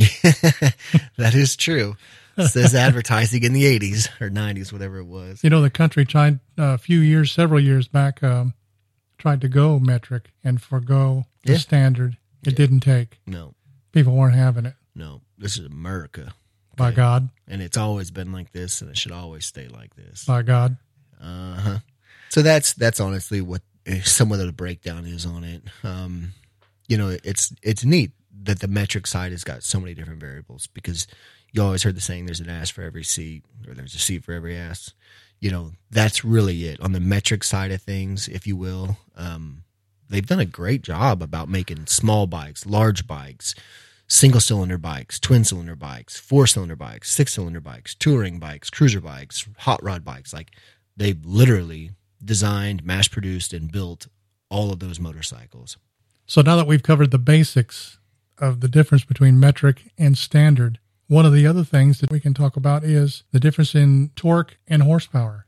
that 1.17 1.33
is 1.35 1.55
true. 1.55 1.95
Says 2.37 2.73
advertising 2.73 3.43
in 3.43 3.51
the 3.51 3.63
80s 3.79 4.07
or 4.21 4.29
90s, 4.29 4.71
whatever 4.71 4.99
it 4.99 5.05
was. 5.05 5.43
You 5.43 5.49
know, 5.49 5.61
the 5.61 5.69
country 5.69 6.05
tried 6.05 6.35
uh, 6.57 6.73
a 6.73 6.77
few 6.77 6.99
years, 7.01 7.33
several 7.33 7.59
years 7.59 7.89
back, 7.89 8.23
um, 8.23 8.53
tried 9.17 9.41
to 9.41 9.49
go 9.49 9.77
metric 9.77 10.31
and 10.41 10.61
forego 10.61 11.25
the 11.43 11.53
Yeah. 11.53 11.57
standard. 11.57 12.17
It 12.45 12.55
didn't 12.55 12.79
take. 12.79 13.19
No, 13.27 13.55
People 13.91 14.15
weren't 14.15 14.35
having 14.35 14.65
it. 14.65 14.75
no, 14.95 15.19
this 15.37 15.57
is 15.57 15.65
America. 15.65 16.33
By 16.79 16.91
God, 16.91 17.29
And 17.47 17.61
it's 17.61 17.77
always 17.77 18.09
been 18.09 18.31
like 18.31 18.51
this, 18.51 18.81
and 18.81 18.89
it 18.89 18.97
should 18.97 19.11
always 19.11 19.45
stay 19.45 19.67
like 19.67 19.95
this. 19.95 20.25
by 20.25 20.41
God. 20.41 20.77
Uh 21.21 21.55
huh. 21.55 21.77
So 22.29 22.41
that's 22.41 22.73
that's 22.73 22.99
honestly 22.99 23.41
what 23.41 23.61
some 24.03 24.31
of 24.31 24.39
the 24.39 24.51
breakdown 24.51 25.05
is 25.05 25.25
on 25.25 25.43
it. 25.43 25.61
Um, 25.83 26.33
you 26.87 26.97
know, 26.97 27.15
it's 27.23 27.53
it's 27.61 27.83
neat 27.85 28.11
that 28.43 28.59
the 28.59 28.67
metric 28.67 29.05
side 29.05 29.31
has 29.31 29.43
got 29.43 29.63
so 29.63 29.79
many 29.79 29.93
different 29.93 30.19
variables 30.21 30.67
because 30.67 31.07
you 31.51 31.61
always 31.61 31.83
heard 31.83 31.95
the 31.95 32.01
saying, 32.01 32.25
"There's 32.25 32.39
an 32.39 32.49
ass 32.49 32.69
for 32.69 32.81
every 32.83 33.03
seat," 33.03 33.43
or 33.67 33.73
"There's 33.73 33.95
a 33.95 33.99
seat 33.99 34.23
for 34.23 34.33
every 34.33 34.55
ass." 34.55 34.93
you 35.41 35.49
know, 35.49 35.71
that's 35.89 36.25
really 36.25 36.65
it 36.65 36.81
on 36.81 36.91
the 36.91 36.99
metric 36.99 37.43
side 37.45 37.71
of 37.71 37.81
things, 37.81 38.27
if 38.27 38.45
you 38.45 38.57
will. 38.57 38.97
Um, 39.15 39.63
they've 40.09 40.25
done 40.25 40.39
a 40.39 40.45
great 40.45 40.81
job 40.81 41.21
about 41.23 41.47
making 41.47 41.87
small 41.87 42.27
bikes, 42.27 42.65
large 42.65 43.07
bikes, 43.07 43.55
single 44.09 44.41
cylinder 44.41 44.77
bikes, 44.77 45.19
twin 45.19 45.43
cylinder 45.43 45.75
bikes, 45.75 46.17
four 46.19 46.47
cylinder 46.47 46.75
bikes, 46.75 47.11
six 47.11 47.33
cylinder 47.33 47.61
bikes, 47.61 47.93
touring 47.95 48.39
bikes, 48.39 48.69
cruiser 48.69 48.99
bikes, 48.99 49.47
hot 49.59 49.81
rod 49.83 50.03
bikes. 50.03 50.33
Like 50.33 50.51
they've 50.97 51.23
literally 51.25 51.91
designed, 52.23 52.83
mass 52.83 53.07
produced, 53.07 53.53
and 53.53 53.71
built 53.71 54.07
all 54.49 54.71
of 54.73 54.79
those 54.79 54.99
motorcycles. 54.99 55.77
So 56.25 56.41
now 56.41 56.55
that 56.57 56.67
we've 56.67 56.83
covered 56.83 57.11
the 57.11 57.19
basics 57.19 57.97
of 58.39 58.61
the 58.61 58.67
difference 58.67 59.05
between 59.05 59.39
metric 59.39 59.91
and 59.97 60.17
standard, 60.17 60.79
one 61.07 61.25
of 61.25 61.33
the 61.33 61.45
other 61.47 61.63
things 61.63 61.99
that 61.99 62.11
we 62.11 62.19
can 62.19 62.33
talk 62.33 62.55
about 62.55 62.83
is 62.83 63.23
the 63.31 63.39
difference 63.39 63.75
in 63.75 64.09
torque 64.15 64.57
and 64.67 64.83
horsepower 64.83 65.45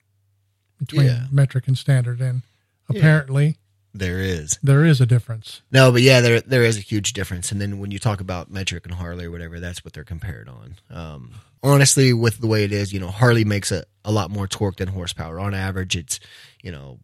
between 0.78 1.06
Yeah. 1.08 1.28
metric 1.32 1.68
and 1.68 1.78
standard. 1.78 2.20
And 2.22 2.42
apparently 2.90 3.58
There 3.94 4.20
is. 4.20 4.58
there 4.64 4.86
is 4.86 5.02
a 5.02 5.06
difference. 5.06 5.62
No, 5.72 5.92
but 5.92 6.02
yeah, 6.02 6.22
there 6.22 6.42
there 6.42 6.64
is 6.64 6.78
a 6.78 6.82
huge 6.82 7.14
difference. 7.14 7.52
And 7.52 7.60
then 7.60 7.80
when 7.80 7.92
you 7.92 8.00
talk 8.00 8.22
about 8.22 8.50
metric 8.50 8.86
and 8.86 8.96
Harley 8.96 9.26
or 9.26 9.32
whatever, 9.32 9.60
that's 9.60 9.84
what 9.84 9.94
they're 9.94 10.04
compared 10.04 10.48
on. 10.48 10.76
Um, 10.90 11.32
honestly, 11.62 12.14
with 12.14 12.40
the 12.40 12.48
way 12.48 12.64
it 12.64 12.72
is, 12.72 12.94
you 12.94 13.00
know, 13.00 13.10
Harley 13.10 13.44
makes 13.44 13.72
a, 13.72 13.86
a 14.06 14.12
lot 14.12 14.32
more 14.32 14.48
torque 14.48 14.78
than 14.78 14.88
horsepower. 14.90 15.40
On 15.40 15.54
average, 15.54 15.96
it's 15.98 16.20
you 16.64 16.72
know, 16.72 17.00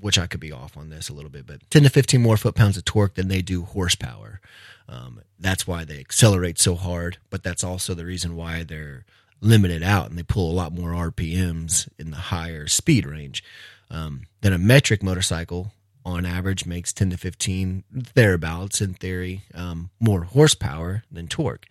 which 0.00 0.18
I 0.18 0.26
could 0.26 0.40
be 0.40 0.52
off 0.52 0.76
on 0.76 0.90
this 0.90 1.08
a 1.08 1.14
little 1.14 1.30
bit, 1.30 1.46
but 1.46 1.68
ten 1.70 1.82
to 1.84 1.90
fifteen 1.90 2.22
more 2.22 2.36
foot 2.36 2.54
pounds 2.54 2.76
of 2.76 2.84
torque 2.84 3.14
than 3.14 3.28
they 3.28 3.40
do 3.40 3.62
horsepower. 3.62 4.40
Um, 4.88 5.20
that's 5.38 5.66
why 5.66 5.84
they 5.84 5.98
accelerate 5.98 6.58
so 6.58 6.74
hard, 6.74 7.18
but 7.30 7.42
that's 7.42 7.64
also 7.64 7.94
the 7.94 8.06
reason 8.06 8.36
why 8.36 8.64
they're 8.64 9.04
limited 9.40 9.82
out 9.82 10.08
and 10.08 10.18
they 10.18 10.22
pull 10.22 10.50
a 10.50 10.54
lot 10.54 10.72
more 10.72 10.90
RPMs 10.90 11.88
in 11.98 12.10
the 12.10 12.16
higher 12.16 12.66
speed 12.66 13.06
range 13.06 13.44
um, 13.90 14.22
than 14.40 14.52
a 14.52 14.58
metric 14.58 15.02
motorcycle 15.02 15.72
on 16.08 16.24
average 16.24 16.66
makes 16.66 16.92
10 16.92 17.10
to 17.10 17.16
15 17.16 17.84
thereabouts 18.14 18.80
in 18.80 18.94
theory 18.94 19.42
um, 19.54 19.90
more 20.00 20.22
horsepower 20.22 21.04
than 21.10 21.28
torque 21.28 21.66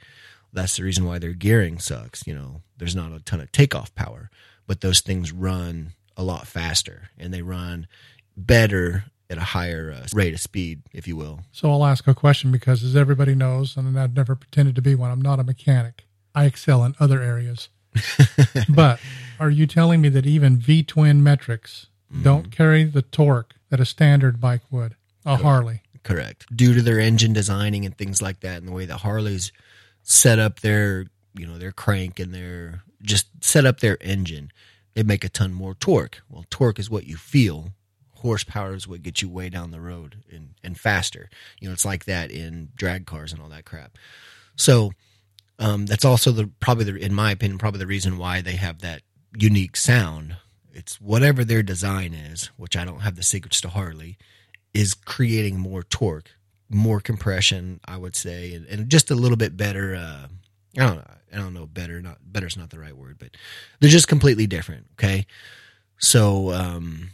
that's 0.53 0.77
the 0.77 0.83
reason 0.83 1.05
why 1.05 1.17
their 1.19 1.33
gearing 1.33 1.79
sucks 1.79 2.25
you 2.27 2.33
know 2.33 2.61
there's 2.77 2.95
not 2.95 3.11
a 3.11 3.19
ton 3.19 3.41
of 3.41 3.51
takeoff 3.51 3.93
power 3.95 4.29
but 4.67 4.81
those 4.81 5.01
things 5.01 5.31
run 5.31 5.93
a 6.15 6.23
lot 6.23 6.47
faster 6.47 7.09
and 7.17 7.33
they 7.33 7.41
run 7.41 7.87
better 8.35 9.05
at 9.29 9.37
a 9.37 9.41
higher 9.41 9.91
uh, 9.91 10.07
rate 10.13 10.33
of 10.33 10.39
speed 10.39 10.81
if 10.93 11.07
you 11.07 11.15
will 11.15 11.41
So 11.51 11.71
I'll 11.71 11.85
ask 11.85 12.07
a 12.07 12.13
question 12.13 12.51
because, 12.51 12.83
as 12.83 12.95
everybody 12.95 13.35
knows, 13.35 13.75
and 13.75 13.99
I've 13.99 14.15
never 14.15 14.35
pretended 14.35 14.75
to 14.75 14.81
be 14.81 14.95
one, 14.95 15.11
I'm 15.11 15.21
not 15.21 15.39
a 15.39 15.43
mechanic. 15.43 16.05
I 16.33 16.45
excel 16.45 16.83
in 16.85 16.95
other 16.99 17.21
areas. 17.21 17.67
but 18.69 18.99
are 19.39 19.49
you 19.49 19.67
telling 19.67 20.01
me 20.01 20.09
that 20.09 20.25
even 20.25 20.57
V 20.57 20.83
twin 20.83 21.23
metrics 21.23 21.87
don't 22.21 22.51
carry 22.51 22.83
the 22.83 23.01
torque 23.01 23.55
that 23.69 23.79
a 23.79 23.85
standard 23.85 24.39
bike 24.39 24.61
would? 24.71 24.95
A 25.25 25.37
Harley. 25.37 25.81
Correct. 26.03 26.45
Due 26.55 26.73
to 26.73 26.81
their 26.81 26.99
engine 26.99 27.33
designing 27.33 27.85
and 27.85 27.97
things 27.97 28.21
like 28.21 28.39
that, 28.39 28.57
and 28.57 28.67
the 28.67 28.71
way 28.71 28.85
that 28.85 28.97
Harley's 28.97 29.51
set 30.03 30.39
up 30.39 30.61
their, 30.61 31.07
you 31.33 31.45
know, 31.45 31.57
their 31.57 31.73
crank 31.73 32.19
and 32.19 32.33
their 32.33 32.83
just 33.01 33.27
set 33.41 33.65
up 33.65 33.79
their 33.79 33.97
engine, 34.01 34.51
they 34.93 35.03
make 35.03 35.23
a 35.23 35.29
ton 35.29 35.53
more 35.53 35.75
torque. 35.75 36.21
Well, 36.29 36.45
torque 36.49 36.79
is 36.79 36.89
what 36.89 37.05
you 37.05 37.17
feel. 37.17 37.69
Horsepower 38.15 38.73
is 38.73 38.87
what 38.87 39.03
gets 39.03 39.21
you 39.21 39.29
way 39.29 39.49
down 39.49 39.71
the 39.71 39.81
road 39.81 40.23
and, 40.31 40.55
and 40.63 40.79
faster. 40.79 41.29
You 41.59 41.67
know, 41.67 41.73
it's 41.73 41.85
like 41.85 42.05
that 42.05 42.31
in 42.31 42.69
drag 42.75 43.05
cars 43.05 43.31
and 43.31 43.41
all 43.41 43.49
that 43.49 43.65
crap. 43.65 43.97
So 44.55 44.91
um, 45.59 45.85
that's 45.85 46.05
also 46.05 46.31
the 46.31 46.49
probably 46.59 46.85
the, 46.85 46.95
in 46.95 47.13
my 47.13 47.31
opinion, 47.31 47.59
probably 47.59 47.79
the 47.79 47.87
reason 47.87 48.17
why 48.17 48.41
they 48.41 48.55
have 48.55 48.79
that 48.79 49.01
unique 49.37 49.75
sound. 49.75 50.37
It's 50.77 51.01
whatever 51.01 51.43
their 51.43 51.63
design 51.63 52.13
is, 52.13 52.51
which 52.55 52.77
I 52.77 52.85
don't 52.85 52.99
have 52.99 53.15
the 53.15 53.23
secrets 53.23 53.59
to 53.61 53.69
Harley 53.69 54.19
is 54.75 54.93
creating 54.93 55.57
more 55.57 55.81
torque, 55.81 56.29
more 56.69 56.99
compression, 56.99 57.79
I 57.85 57.97
would 57.97 58.15
say, 58.15 58.53
and, 58.53 58.67
and 58.67 58.87
just 58.87 59.09
a 59.09 59.15
little 59.15 59.37
bit 59.37 59.57
better. 59.57 59.95
Uh, 59.95 60.27
I 60.77 60.85
don't 60.85 60.97
know. 60.97 61.11
I 61.33 61.37
don't 61.37 61.53
know. 61.55 61.65
Better, 61.65 61.99
not 61.99 62.19
better 62.21 62.45
is 62.45 62.57
not 62.57 62.69
the 62.69 62.79
right 62.79 62.95
word, 62.95 63.17
but 63.17 63.31
they're 63.79 63.89
just 63.89 64.07
completely 64.07 64.45
different. 64.45 64.85
Okay, 64.93 65.25
so 65.97 66.51
um, 66.51 67.09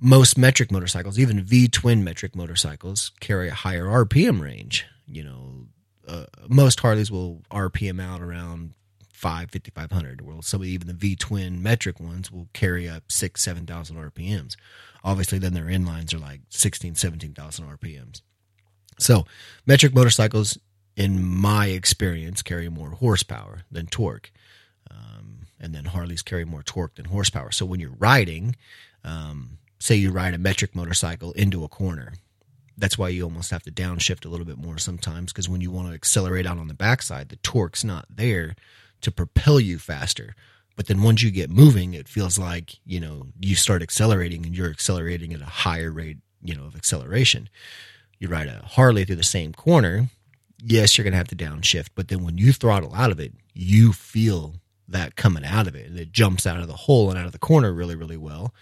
most 0.00 0.38
metric 0.38 0.70
motorcycles, 0.70 1.18
even 1.18 1.42
V 1.42 1.66
twin 1.66 2.04
metric 2.04 2.36
motorcycles, 2.36 3.10
carry 3.18 3.48
a 3.48 3.54
higher 3.54 3.86
RPM 3.86 4.40
range. 4.40 4.86
You 5.06 5.24
know, 5.24 5.66
uh, 6.06 6.26
most 6.48 6.78
Harleys 6.78 7.10
will 7.10 7.42
RPM 7.50 8.00
out 8.00 8.22
around 8.22 8.74
five 9.20 9.50
fifty 9.50 9.70
five 9.70 9.92
hundred. 9.92 10.22
Well, 10.22 10.42
some 10.42 10.62
of 10.62 10.66
even 10.66 10.86
the 10.86 10.94
V 10.94 11.14
twin 11.14 11.62
metric 11.62 12.00
ones 12.00 12.32
will 12.32 12.48
carry 12.52 12.88
up 12.88 13.04
six 13.12 13.42
seven 13.42 13.66
thousand 13.66 13.96
RPMs. 13.96 14.56
Obviously, 15.02 15.38
then 15.38 15.54
their 15.54 15.64
inlines 15.64 16.12
are 16.14 16.18
like 16.18 16.40
16, 16.50 16.94
17,000 16.94 17.64
RPMs. 17.64 18.20
So, 18.98 19.24
metric 19.66 19.94
motorcycles, 19.94 20.58
in 20.94 21.24
my 21.24 21.68
experience, 21.68 22.42
carry 22.42 22.68
more 22.68 22.90
horsepower 22.90 23.62
than 23.70 23.86
torque. 23.86 24.30
Um, 24.90 25.46
and 25.58 25.74
then 25.74 25.86
Harleys 25.86 26.22
carry 26.22 26.44
more 26.44 26.62
torque 26.62 26.96
than 26.96 27.06
horsepower. 27.06 27.50
So, 27.50 27.64
when 27.64 27.80
you're 27.80 27.96
riding, 27.98 28.56
um, 29.04 29.58
say 29.78 29.94
you 29.94 30.10
ride 30.10 30.34
a 30.34 30.38
metric 30.38 30.74
motorcycle 30.76 31.32
into 31.32 31.64
a 31.64 31.68
corner, 31.68 32.12
that's 32.76 32.98
why 32.98 33.08
you 33.08 33.24
almost 33.24 33.50
have 33.50 33.62
to 33.62 33.72
downshift 33.72 34.26
a 34.26 34.28
little 34.28 34.46
bit 34.46 34.58
more 34.58 34.78
sometimes 34.78 35.32
because 35.32 35.48
when 35.48 35.60
you 35.60 35.70
want 35.70 35.88
to 35.88 35.94
accelerate 35.94 36.46
out 36.46 36.58
on 36.58 36.68
the 36.68 36.74
backside, 36.74 37.28
the 37.28 37.36
torque's 37.36 37.84
not 37.84 38.06
there 38.08 38.54
to 39.02 39.10
propel 39.10 39.60
you 39.60 39.78
faster. 39.78 40.34
But 40.76 40.86
then 40.86 41.02
once 41.02 41.22
you 41.22 41.30
get 41.30 41.50
moving, 41.50 41.94
it 41.94 42.08
feels 42.08 42.38
like, 42.38 42.76
you 42.84 43.00
know, 43.00 43.26
you 43.40 43.54
start 43.54 43.82
accelerating 43.82 44.46
and 44.46 44.56
you're 44.56 44.70
accelerating 44.70 45.32
at 45.34 45.42
a 45.42 45.46
higher 45.46 45.90
rate, 45.90 46.18
you 46.42 46.54
know, 46.54 46.64
of 46.64 46.76
acceleration. 46.76 47.48
You 48.18 48.28
ride 48.28 48.48
a 48.48 48.62
Harley 48.64 49.04
through 49.04 49.16
the 49.16 49.22
same 49.22 49.52
corner, 49.52 50.08
yes, 50.62 50.96
you're 50.96 51.04
going 51.04 51.12
to 51.12 51.18
have 51.18 51.28
to 51.28 51.36
downshift. 51.36 51.88
But 51.94 52.08
then 52.08 52.24
when 52.24 52.38
you 52.38 52.52
throttle 52.52 52.94
out 52.94 53.10
of 53.10 53.20
it, 53.20 53.32
you 53.54 53.92
feel 53.92 54.54
that 54.88 55.16
coming 55.16 55.44
out 55.44 55.66
of 55.66 55.74
it 55.74 55.86
and 55.86 55.98
it 55.98 56.12
jumps 56.12 56.46
out 56.46 56.60
of 56.60 56.66
the 56.66 56.74
hole 56.74 57.10
and 57.10 57.18
out 57.18 57.26
of 57.26 57.32
the 57.32 57.38
corner 57.38 57.72
really, 57.72 57.94
really 57.94 58.16
well. 58.16 58.54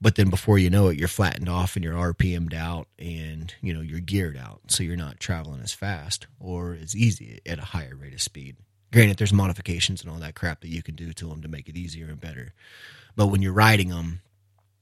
But 0.00 0.14
then 0.14 0.30
before 0.30 0.58
you 0.58 0.70
know 0.70 0.88
it, 0.88 0.98
you're 0.98 1.08
flattened 1.08 1.48
off 1.48 1.74
and 1.74 1.84
you're 1.84 1.94
RPM'd 1.94 2.54
out 2.54 2.86
and, 2.98 3.52
you 3.60 3.74
know, 3.74 3.80
you're 3.80 3.98
geared 3.98 4.36
out. 4.36 4.60
So 4.68 4.84
you're 4.84 4.96
not 4.96 5.18
traveling 5.18 5.60
as 5.60 5.72
fast 5.72 6.28
or 6.38 6.76
as 6.80 6.94
easy 6.94 7.40
at 7.44 7.58
a 7.58 7.64
higher 7.64 7.96
rate 7.96 8.14
of 8.14 8.22
speed. 8.22 8.56
Granted, 8.92 9.18
there's 9.18 9.32
modifications 9.32 10.02
and 10.02 10.10
all 10.10 10.18
that 10.18 10.34
crap 10.34 10.60
that 10.62 10.68
you 10.68 10.82
can 10.82 10.94
do 10.94 11.12
to 11.12 11.28
them 11.28 11.42
to 11.42 11.48
make 11.48 11.68
it 11.68 11.76
easier 11.76 12.06
and 12.08 12.20
better. 12.20 12.54
But 13.16 13.26
when 13.26 13.42
you're 13.42 13.52
riding 13.52 13.88
them, 13.90 14.20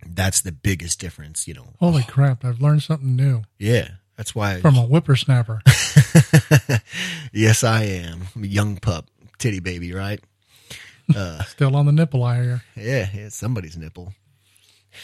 that's 0.07 0.41
the 0.43 0.53
biggest 0.53 1.01
difference, 1.01 1.49
you 1.49 1.55
know. 1.55 1.69
Holy 1.81 2.03
crap, 2.05 2.45
I've 2.45 2.61
learned 2.61 2.83
something 2.83 3.17
new 3.17 3.43
Yeah, 3.59 3.89
that's 4.17 4.35
why. 4.35 4.61
from 4.61 4.77
a 4.77 4.83
whippersnapper. 4.83 5.61
yes, 7.33 7.65
I 7.65 7.83
am. 7.85 8.29
I'm 8.37 8.45
a 8.45 8.47
young 8.47 8.77
pup, 8.77 9.09
titty 9.39 9.61
baby, 9.61 9.93
right? 9.93 10.21
Uh, 11.15 11.41
Still 11.45 11.77
on 11.77 11.87
the 11.87 11.93
nipple 11.93 12.25
I 12.25 12.43
hear. 12.43 12.63
yeah, 12.75 13.09
yeah, 13.15 13.29
somebody's 13.29 13.77
nipple. 13.77 14.13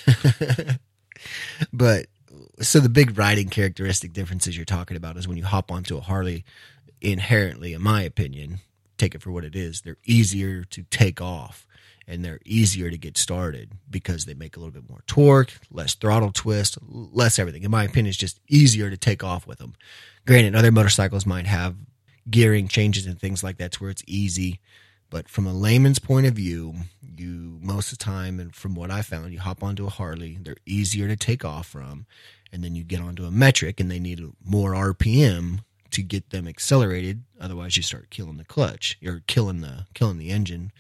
but 1.73 2.07
so 2.61 2.81
the 2.81 2.89
big 2.89 3.17
riding 3.17 3.49
characteristic 3.49 4.13
differences 4.13 4.57
you're 4.57 4.65
talking 4.65 4.97
about 4.97 5.17
is 5.17 5.29
when 5.29 5.37
you 5.37 5.45
hop 5.45 5.71
onto 5.71 5.97
a 5.97 6.01
Harley, 6.01 6.45
inherently, 7.01 7.73
in 7.73 7.83
my 7.83 8.03
opinion, 8.03 8.59
take 9.03 9.15
it 9.17 9.23
for 9.23 9.33
what 9.33 9.45
it 9.45 9.57
is, 9.57 9.81
they're 9.81 9.97
easier 10.05 10.63
to 10.65 10.85
take 10.85 11.21
off 11.21 11.67
and 12.07 12.25
they're 12.25 12.41
easier 12.45 12.91
to 12.91 12.99
get 12.99 13.17
started 13.17 13.73
because 13.91 14.25
they 14.25 14.35
make 14.35 14.57
a 14.57 14.61
little 14.61 14.73
bit 14.73 14.89
more 14.89 15.03
torque, 15.07 15.53
less 15.71 15.95
throttle 15.95 16.31
twist, 16.33 16.79
less 16.87 17.39
everything. 17.39 17.63
In 17.63 17.71
my 17.71 17.85
opinion, 17.85 18.09
it's 18.09 18.17
just 18.17 18.41
easier 18.49 18.91
to 18.91 18.97
take 18.97 19.25
off 19.25 19.47
with 19.47 19.59
them. 19.59 19.75
Granted, 20.27 20.55
other 20.55 20.71
motorcycles 20.71 21.27
might 21.27 21.47
have 21.47 21.75
gearing 22.31 22.69
changes 22.69 23.07
and 23.07 23.19
things 23.19 23.43
like 23.43 23.59
that 23.59 23.73
to 23.73 23.81
where 23.81 23.91
it's 23.91 24.05
easy. 24.07 24.61
But 25.11 25.29
from 25.29 25.47
a 25.47 25.53
layman's 25.53 25.99
point 25.99 26.27
of 26.27 26.35
view, 26.35 26.75
you 27.03 27.59
most 27.61 27.93
of 27.93 27.99
the 27.99 28.05
time, 28.05 28.41
and 28.41 28.55
from 28.55 28.75
what 28.75 28.91
I 28.91 29.03
found, 29.03 29.33
you 29.33 29.41
hop 29.41 29.63
onto 29.63 29.87
a 29.87 29.91
Harley, 29.91 30.39
they're 30.41 30.57
easier 30.65 31.07
to 31.09 31.17
take 31.17 31.45
off 31.45 31.67
from, 31.67 32.07
and 32.51 32.65
then 32.65 32.75
you 32.75 32.83
get 32.83 33.01
onto 33.01 33.25
a 33.25 33.31
metric, 33.31 33.79
and 33.79 33.91
they 33.91 33.99
need 33.99 34.23
more 34.45 34.73
RPM 34.73 35.61
to 35.93 36.03
get 36.03 36.31
them 36.31 36.49
accelerated. 36.49 37.23
Otherwise, 37.41 37.77
you 37.77 37.83
start 37.83 38.11
killing 38.11 38.37
the 38.37 38.45
clutch. 38.45 38.99
You're 39.01 39.23
killing 39.27 39.61
the 39.61 39.87
killing 39.95 40.19
the 40.19 40.31
engine 40.31 40.73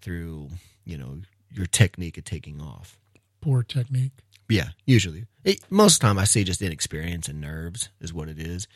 through 0.00 0.50
you 0.84 0.96
know 0.96 1.18
your 1.50 1.66
technique 1.66 2.18
of 2.18 2.24
taking 2.24 2.60
off. 2.60 2.98
Poor 3.40 3.62
technique. 3.62 4.12
Yeah, 4.48 4.68
usually. 4.86 5.24
It, 5.44 5.60
most 5.70 5.94
of 5.94 6.00
the 6.00 6.06
time, 6.06 6.18
I 6.18 6.24
say 6.24 6.44
just 6.44 6.62
inexperience 6.62 7.28
and 7.28 7.40
nerves 7.40 7.88
is 8.00 8.12
what 8.12 8.28
it 8.28 8.38
is. 8.38 8.68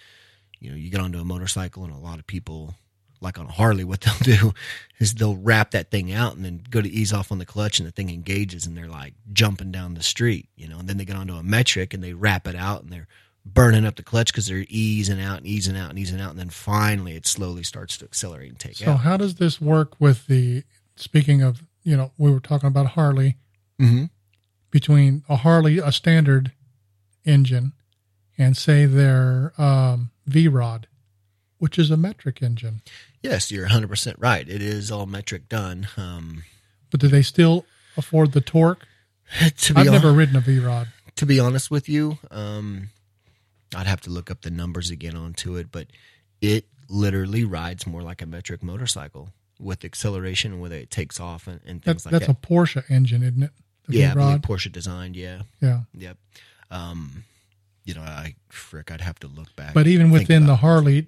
You 0.58 0.70
know, 0.70 0.76
you 0.76 0.90
get 0.90 1.00
onto 1.00 1.18
a 1.18 1.24
motorcycle, 1.24 1.84
and 1.84 1.92
a 1.92 1.98
lot 1.98 2.18
of 2.18 2.26
people, 2.26 2.74
like 3.20 3.38
on 3.38 3.46
a 3.46 3.52
Harley, 3.52 3.84
what 3.84 4.00
they'll 4.00 4.36
do 4.36 4.52
is 4.98 5.14
they'll 5.14 5.36
wrap 5.36 5.72
that 5.72 5.90
thing 5.90 6.12
out 6.12 6.34
and 6.34 6.44
then 6.44 6.62
go 6.70 6.80
to 6.80 6.88
ease 6.88 7.12
off 7.12 7.30
on 7.30 7.38
the 7.38 7.46
clutch, 7.46 7.78
and 7.78 7.86
the 7.86 7.92
thing 7.92 8.10
engages, 8.10 8.66
and 8.66 8.76
they're 8.76 8.88
like 8.88 9.14
jumping 9.32 9.70
down 9.70 9.94
the 9.94 10.02
street, 10.02 10.48
you 10.56 10.66
know. 10.66 10.78
And 10.78 10.88
then 10.88 10.96
they 10.96 11.04
get 11.04 11.16
onto 11.16 11.34
a 11.34 11.42
metric 11.42 11.92
and 11.92 12.02
they 12.02 12.14
wrap 12.14 12.46
it 12.46 12.56
out, 12.56 12.82
and 12.82 12.90
they're 12.90 13.08
burning 13.54 13.86
up 13.86 13.96
the 13.96 14.02
clutch 14.02 14.32
because 14.32 14.46
they're 14.46 14.66
easing 14.68 15.20
out 15.20 15.38
and 15.38 15.46
easing 15.46 15.76
out 15.76 15.90
and 15.90 15.98
easing 15.98 16.20
out, 16.20 16.30
and 16.30 16.38
then 16.38 16.50
finally 16.50 17.14
it 17.14 17.26
slowly 17.26 17.62
starts 17.62 17.96
to 17.98 18.04
accelerate 18.04 18.50
and 18.50 18.58
take 18.58 18.76
So 18.76 18.92
out. 18.92 19.00
how 19.00 19.16
does 19.16 19.36
this 19.36 19.60
work 19.60 19.98
with 20.00 20.26
the 20.26 20.64
speaking 20.96 21.42
of, 21.42 21.62
you 21.84 21.96
know, 21.96 22.10
we 22.18 22.30
were 22.30 22.40
talking 22.40 22.66
about 22.68 22.88
Harley 22.88 23.36
Mhm. 23.80 24.10
between 24.70 25.22
a 25.28 25.36
Harley, 25.36 25.78
a 25.78 25.92
standard 25.92 26.52
engine, 27.24 27.72
and 28.38 28.56
say 28.56 28.84
their 28.86 29.52
um, 29.60 30.10
V 30.26 30.48
Rod, 30.48 30.88
which 31.58 31.78
is 31.78 31.90
a 31.90 31.96
metric 31.96 32.42
engine. 32.42 32.82
Yes, 33.22 33.50
you're 33.50 33.66
100% 33.68 34.16
right. 34.18 34.48
It 34.48 34.60
is 34.62 34.90
all 34.90 35.06
metric 35.06 35.48
done. 35.48 35.88
Um, 35.96 36.44
But 36.90 37.00
do 37.00 37.08
they 37.08 37.22
still 37.22 37.64
afford 37.96 38.32
the 38.32 38.40
torque? 38.40 38.86
to 39.58 39.74
be 39.74 39.80
I've 39.80 39.86
never 39.92 40.12
ridden 40.12 40.36
a 40.36 40.40
V 40.40 40.58
Rod. 40.60 40.88
to 41.16 41.26
be 41.26 41.40
honest 41.40 41.70
with 41.70 41.88
you, 41.88 42.18
um, 42.30 42.90
I'd 43.76 43.86
have 43.86 44.00
to 44.02 44.10
look 44.10 44.30
up 44.30 44.42
the 44.42 44.50
numbers 44.50 44.90
again 44.90 45.16
onto 45.16 45.56
it, 45.56 45.70
but 45.70 45.88
it 46.40 46.66
literally 46.88 47.44
rides 47.44 47.86
more 47.86 48.02
like 48.02 48.22
a 48.22 48.26
metric 48.26 48.62
motorcycle 48.62 49.30
with 49.58 49.84
acceleration 49.84 50.52
and 50.52 50.60
whether 50.60 50.76
it 50.76 50.90
takes 50.90 51.20
off 51.20 51.46
and, 51.46 51.60
and 51.66 51.80
That, 51.82 51.84
things 51.84 52.06
like 52.06 52.12
that's 52.12 52.26
that. 52.26 52.40
That's 52.40 52.46
a 52.46 52.54
Porsche 52.54 52.90
engine, 52.90 53.22
isn't 53.22 53.42
it? 53.42 53.50
The 53.88 53.98
yeah, 53.98 54.14
Porsche 54.14 54.72
designed. 54.72 55.14
Yeah, 55.14 55.42
yeah. 55.60 55.80
yep. 55.94 56.16
Um, 56.70 57.24
you 57.84 57.94
know, 57.94 58.00
I 58.00 58.34
frick, 58.48 58.90
I'd 58.90 59.00
have 59.00 59.18
to 59.20 59.28
look 59.28 59.54
back. 59.54 59.74
But 59.74 59.86
even 59.86 60.10
within 60.10 60.46
the 60.46 60.56
Harley 60.56 61.06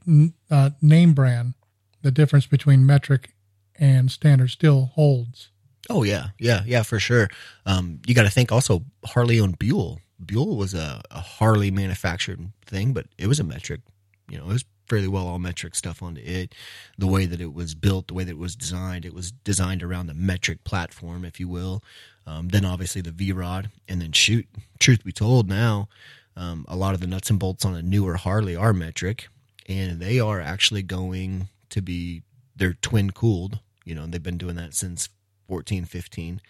uh, 0.51 0.71
name 0.81 1.13
brand, 1.13 1.55
the 2.03 2.13
difference 2.13 2.47
between 2.47 2.87
metric 2.87 3.35
and 3.77 4.11
standard 4.11 4.51
still 4.51 4.93
holds. 4.95 5.51
Oh 5.91 6.03
yeah, 6.03 6.29
yeah, 6.39 6.63
yeah, 6.67 6.83
for 6.83 7.01
sure. 7.01 7.29
Um, 7.67 8.01
you 8.07 8.15
got 8.15 8.25
to 8.25 8.31
think 8.31 8.53
also 8.53 8.85
Harley 9.05 9.41
owned 9.41 9.59
Buell. 9.59 10.01
Buell 10.25 10.57
was 10.57 10.75
a, 10.75 11.03
a 11.11 11.21
Harley 11.21 11.71
manufactured 11.71 12.51
thing, 12.67 12.93
but 12.93 13.07
it 13.17 13.27
was 13.27 13.41
a 13.41 13.45
metric. 13.45 13.81
You 14.29 14.39
know, 14.39 14.45
it 14.45 14.53
was 14.53 14.65
fairly 14.87 15.09
well 15.09 15.27
all 15.27 15.39
metric 15.39 15.75
stuff 15.75 16.03
onto 16.03 16.21
it. 16.25 16.55
The 16.97 17.07
way 17.07 17.27
that 17.27 17.41
it 17.41 17.55
was 17.55 17.75
built, 17.75 18.09
the 18.09 18.15
way 18.15 18.25
that 18.25 18.33
it 18.33 18.39
was 18.39 18.57
designed, 18.57 19.05
it 19.05 19.15
was 19.15 19.33
designed 19.33 19.83
around 19.83 20.07
the 20.07 20.15
metric 20.15 20.65
platform, 20.65 21.25
if 21.25 21.39
you 21.39 21.49
will. 21.49 21.83
Um, 22.27 22.49
then 22.49 22.65
obviously 22.65 23.01
the 23.01 23.11
V 23.11 23.33
Rod, 23.33 23.71
and 23.89 24.03
then 24.03 24.13
shoot. 24.13 24.47
Truth 24.79 25.05
be 25.05 25.13
told, 25.13 25.49
now 25.49 25.89
um, 26.37 26.65
a 26.69 26.77
lot 26.77 26.95
of 26.95 27.01
the 27.01 27.07
nuts 27.07 27.31
and 27.31 27.39
bolts 27.39 27.65
on 27.65 27.75
a 27.75 27.83
newer 27.83 28.17
Harley 28.17 28.55
are 28.55 28.73
metric, 28.73 29.29
and 29.69 30.01
they 30.01 30.21
are 30.21 30.41
actually 30.41 30.83
going 30.83 31.49
to 31.71 31.81
be 31.81 32.23
they're 32.55 32.75
twin 32.75 33.11
cooled. 33.13 33.61
You 33.85 33.95
know, 33.95 34.07
they've 34.07 34.23
been 34.23 34.39
doing 34.39 34.57
that 34.57 34.75
since 34.75 35.09
14, 35.49 35.85
15 35.85 36.41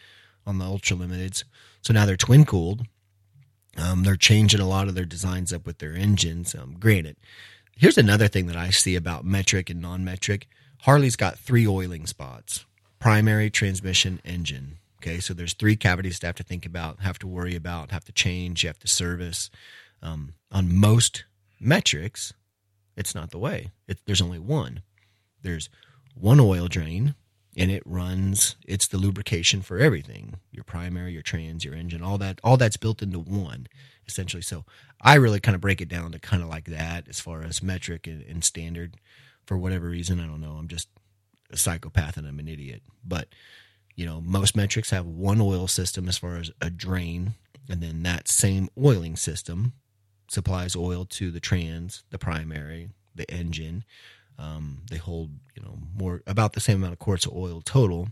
on 0.47 0.59
the 0.59 0.65
ultra 0.65 0.97
limiteds. 0.97 1.45
So 1.83 1.93
now 1.93 2.07
they're 2.07 2.17
twin 2.17 2.45
cooled. 2.45 2.87
Um, 3.79 4.03
they're 4.03 4.17
changing 4.17 4.61
a 4.61 4.69
lot 4.69 4.89
of 4.89 4.95
their 4.95 5.05
designs 5.05 5.53
up 5.53 5.65
with 5.65 5.79
their 5.79 5.95
engines. 5.95 6.55
Um, 6.55 6.77
granted, 6.79 7.17
here's 7.77 7.99
another 7.99 8.29
thing 8.29 8.47
that 8.47 8.57
I 8.57 8.71
see 8.71 8.97
about 8.97 9.25
metric 9.25 9.71
and 9.71 9.81
non 9.81 10.05
metric. 10.05 10.49
Harley's 10.83 11.17
got 11.17 11.39
three 11.39 11.67
oiling 11.67 12.07
spots 12.07 12.65
primary, 12.99 13.51
transmission, 13.51 14.21
engine. 14.25 14.79
Okay, 15.01 15.21
so 15.21 15.33
there's 15.33 15.55
three 15.55 15.77
cavities 15.77 16.19
to 16.19 16.27
have 16.27 16.35
to 16.37 16.43
think 16.43 16.67
about, 16.67 17.01
have 17.01 17.21
to 17.21 17.29
worry 17.29 17.55
about, 17.55 17.93
have 17.93 18.05
to 18.07 18.13
change, 18.13 18.65
you 18.65 18.69
have 18.69 18.81
to 18.81 18.89
service. 18.89 19.49
Um, 20.03 20.35
on 20.51 20.77
most 20.77 21.25
metrics, 21.61 22.33
it's 22.97 23.15
not 23.15 23.31
the 23.31 23.39
way. 23.39 23.71
It, 23.87 23.99
there's 24.07 24.21
only 24.21 24.41
one. 24.41 24.83
There's 25.43 25.69
one 26.15 26.41
oil 26.41 26.67
drain, 26.67 27.15
and 27.59 27.71
it 27.71 27.83
runs. 27.85 28.57
It's 28.67 28.87
the 28.87 28.97
lubrication 28.97 29.61
for 29.63 29.79
everything: 29.79 30.37
your 30.51 30.65
primary, 30.65 31.13
your 31.13 31.23
trans, 31.23 31.65
your 31.65 31.75
engine, 31.75 32.03
all 32.03 32.19
that. 32.19 32.41
All 32.43 32.57
that's 32.57 32.77
built 32.77 33.03
into 33.03 33.19
one, 33.19 33.67
essentially. 34.07 34.43
So 34.43 34.65
I 35.03 35.15
really 35.15 35.41
kind 35.41 35.55
of 35.55 35.61
break 35.61 35.81
it 35.81 35.89
down 35.89 36.13
to 36.13 36.19
kind 36.19 36.43
of 36.43 36.49
like 36.49 36.67
that, 36.67 37.09
as 37.09 37.21
far 37.21 37.43
as 37.43 37.63
metric 37.63 38.07
and, 38.07 38.23
and 38.23 38.43
standard. 38.43 38.97
For 39.45 39.59
whatever 39.59 39.89
reason, 39.89 40.21
I 40.21 40.27
don't 40.27 40.41
know. 40.41 40.53
I'm 40.53 40.69
just 40.69 40.89
a 41.51 41.57
psychopath 41.57 42.17
and 42.17 42.27
I'm 42.27 42.39
an 42.39 42.49
idiot. 42.49 42.83
But 43.05 43.29
you 43.97 44.07
know, 44.07 44.21
most 44.21 44.55
metrics 44.55 44.91
have 44.91 45.07
one 45.07 45.41
oil 45.41 45.67
system 45.67 46.09
as 46.09 46.19
far 46.19 46.37
as 46.37 46.53
a 46.61 46.71
drain, 46.71 47.35
and 47.69 47.83
then 47.83 48.03
that 48.05 48.29
same 48.29 48.69
oiling 48.79 49.17
system 49.17 49.73
supplies 50.29 50.77
oil 50.77 51.05
to 51.07 51.31
the 51.31 51.41
trans, 51.41 52.05
the 52.11 52.19
primary, 52.19 52.91
the 53.15 53.29
engine. 53.31 53.85
Um, 54.39 54.83
they 54.91 54.97
hold, 54.99 55.31
you 55.57 55.63
know, 55.63 55.79
more 55.97 56.23
about 56.27 56.53
the 56.53 56.61
same 56.61 56.77
amount 56.77 56.93
of 56.93 56.99
quarts 56.99 57.27
of 57.27 57.33
oil 57.35 57.61
total. 57.65 58.09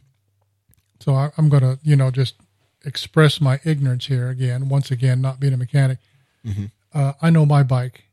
So 1.01 1.15
I, 1.15 1.31
I'm 1.39 1.49
going 1.49 1.63
to, 1.63 1.79
you 1.83 1.95
know, 1.97 2.11
just 2.11 2.35
express 2.85 3.41
my 3.41 3.61
ignorance 3.65 4.07
here 4.07 4.29
again. 4.29 4.69
Once 4.69 4.91
again, 4.91 5.21
not 5.21 5.39
being 5.41 5.53
a 5.53 5.57
mechanic, 5.57 5.99
Mhm. 6.45 6.71
uh, 6.95 7.13
I 7.21 7.31
know 7.31 7.45
my 7.47 7.63
bike, 7.63 8.05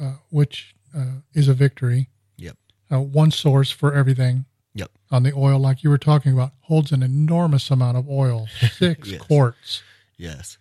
uh, 0.00 0.14
which 0.30 0.74
uh, 0.96 1.20
is 1.32 1.48
a 1.48 1.54
victory. 1.54 2.08
Yep. 2.36 2.56
Uh, 2.92 3.00
one 3.00 3.30
source 3.30 3.70
for 3.70 3.94
everything. 3.94 4.44
Yep. 4.74 4.90
On 5.10 5.22
the 5.22 5.32
oil, 5.34 5.58
like 5.58 5.82
you 5.84 5.90
were 5.90 5.98
talking 5.98 6.32
about, 6.32 6.52
holds 6.62 6.92
an 6.92 7.02
enormous 7.02 7.70
amount 7.70 7.96
of 7.96 8.08
oil, 8.08 8.46
six 8.78 9.08
Yes. 9.10 9.22
quarts 9.22 9.82
Yes. 10.16 10.58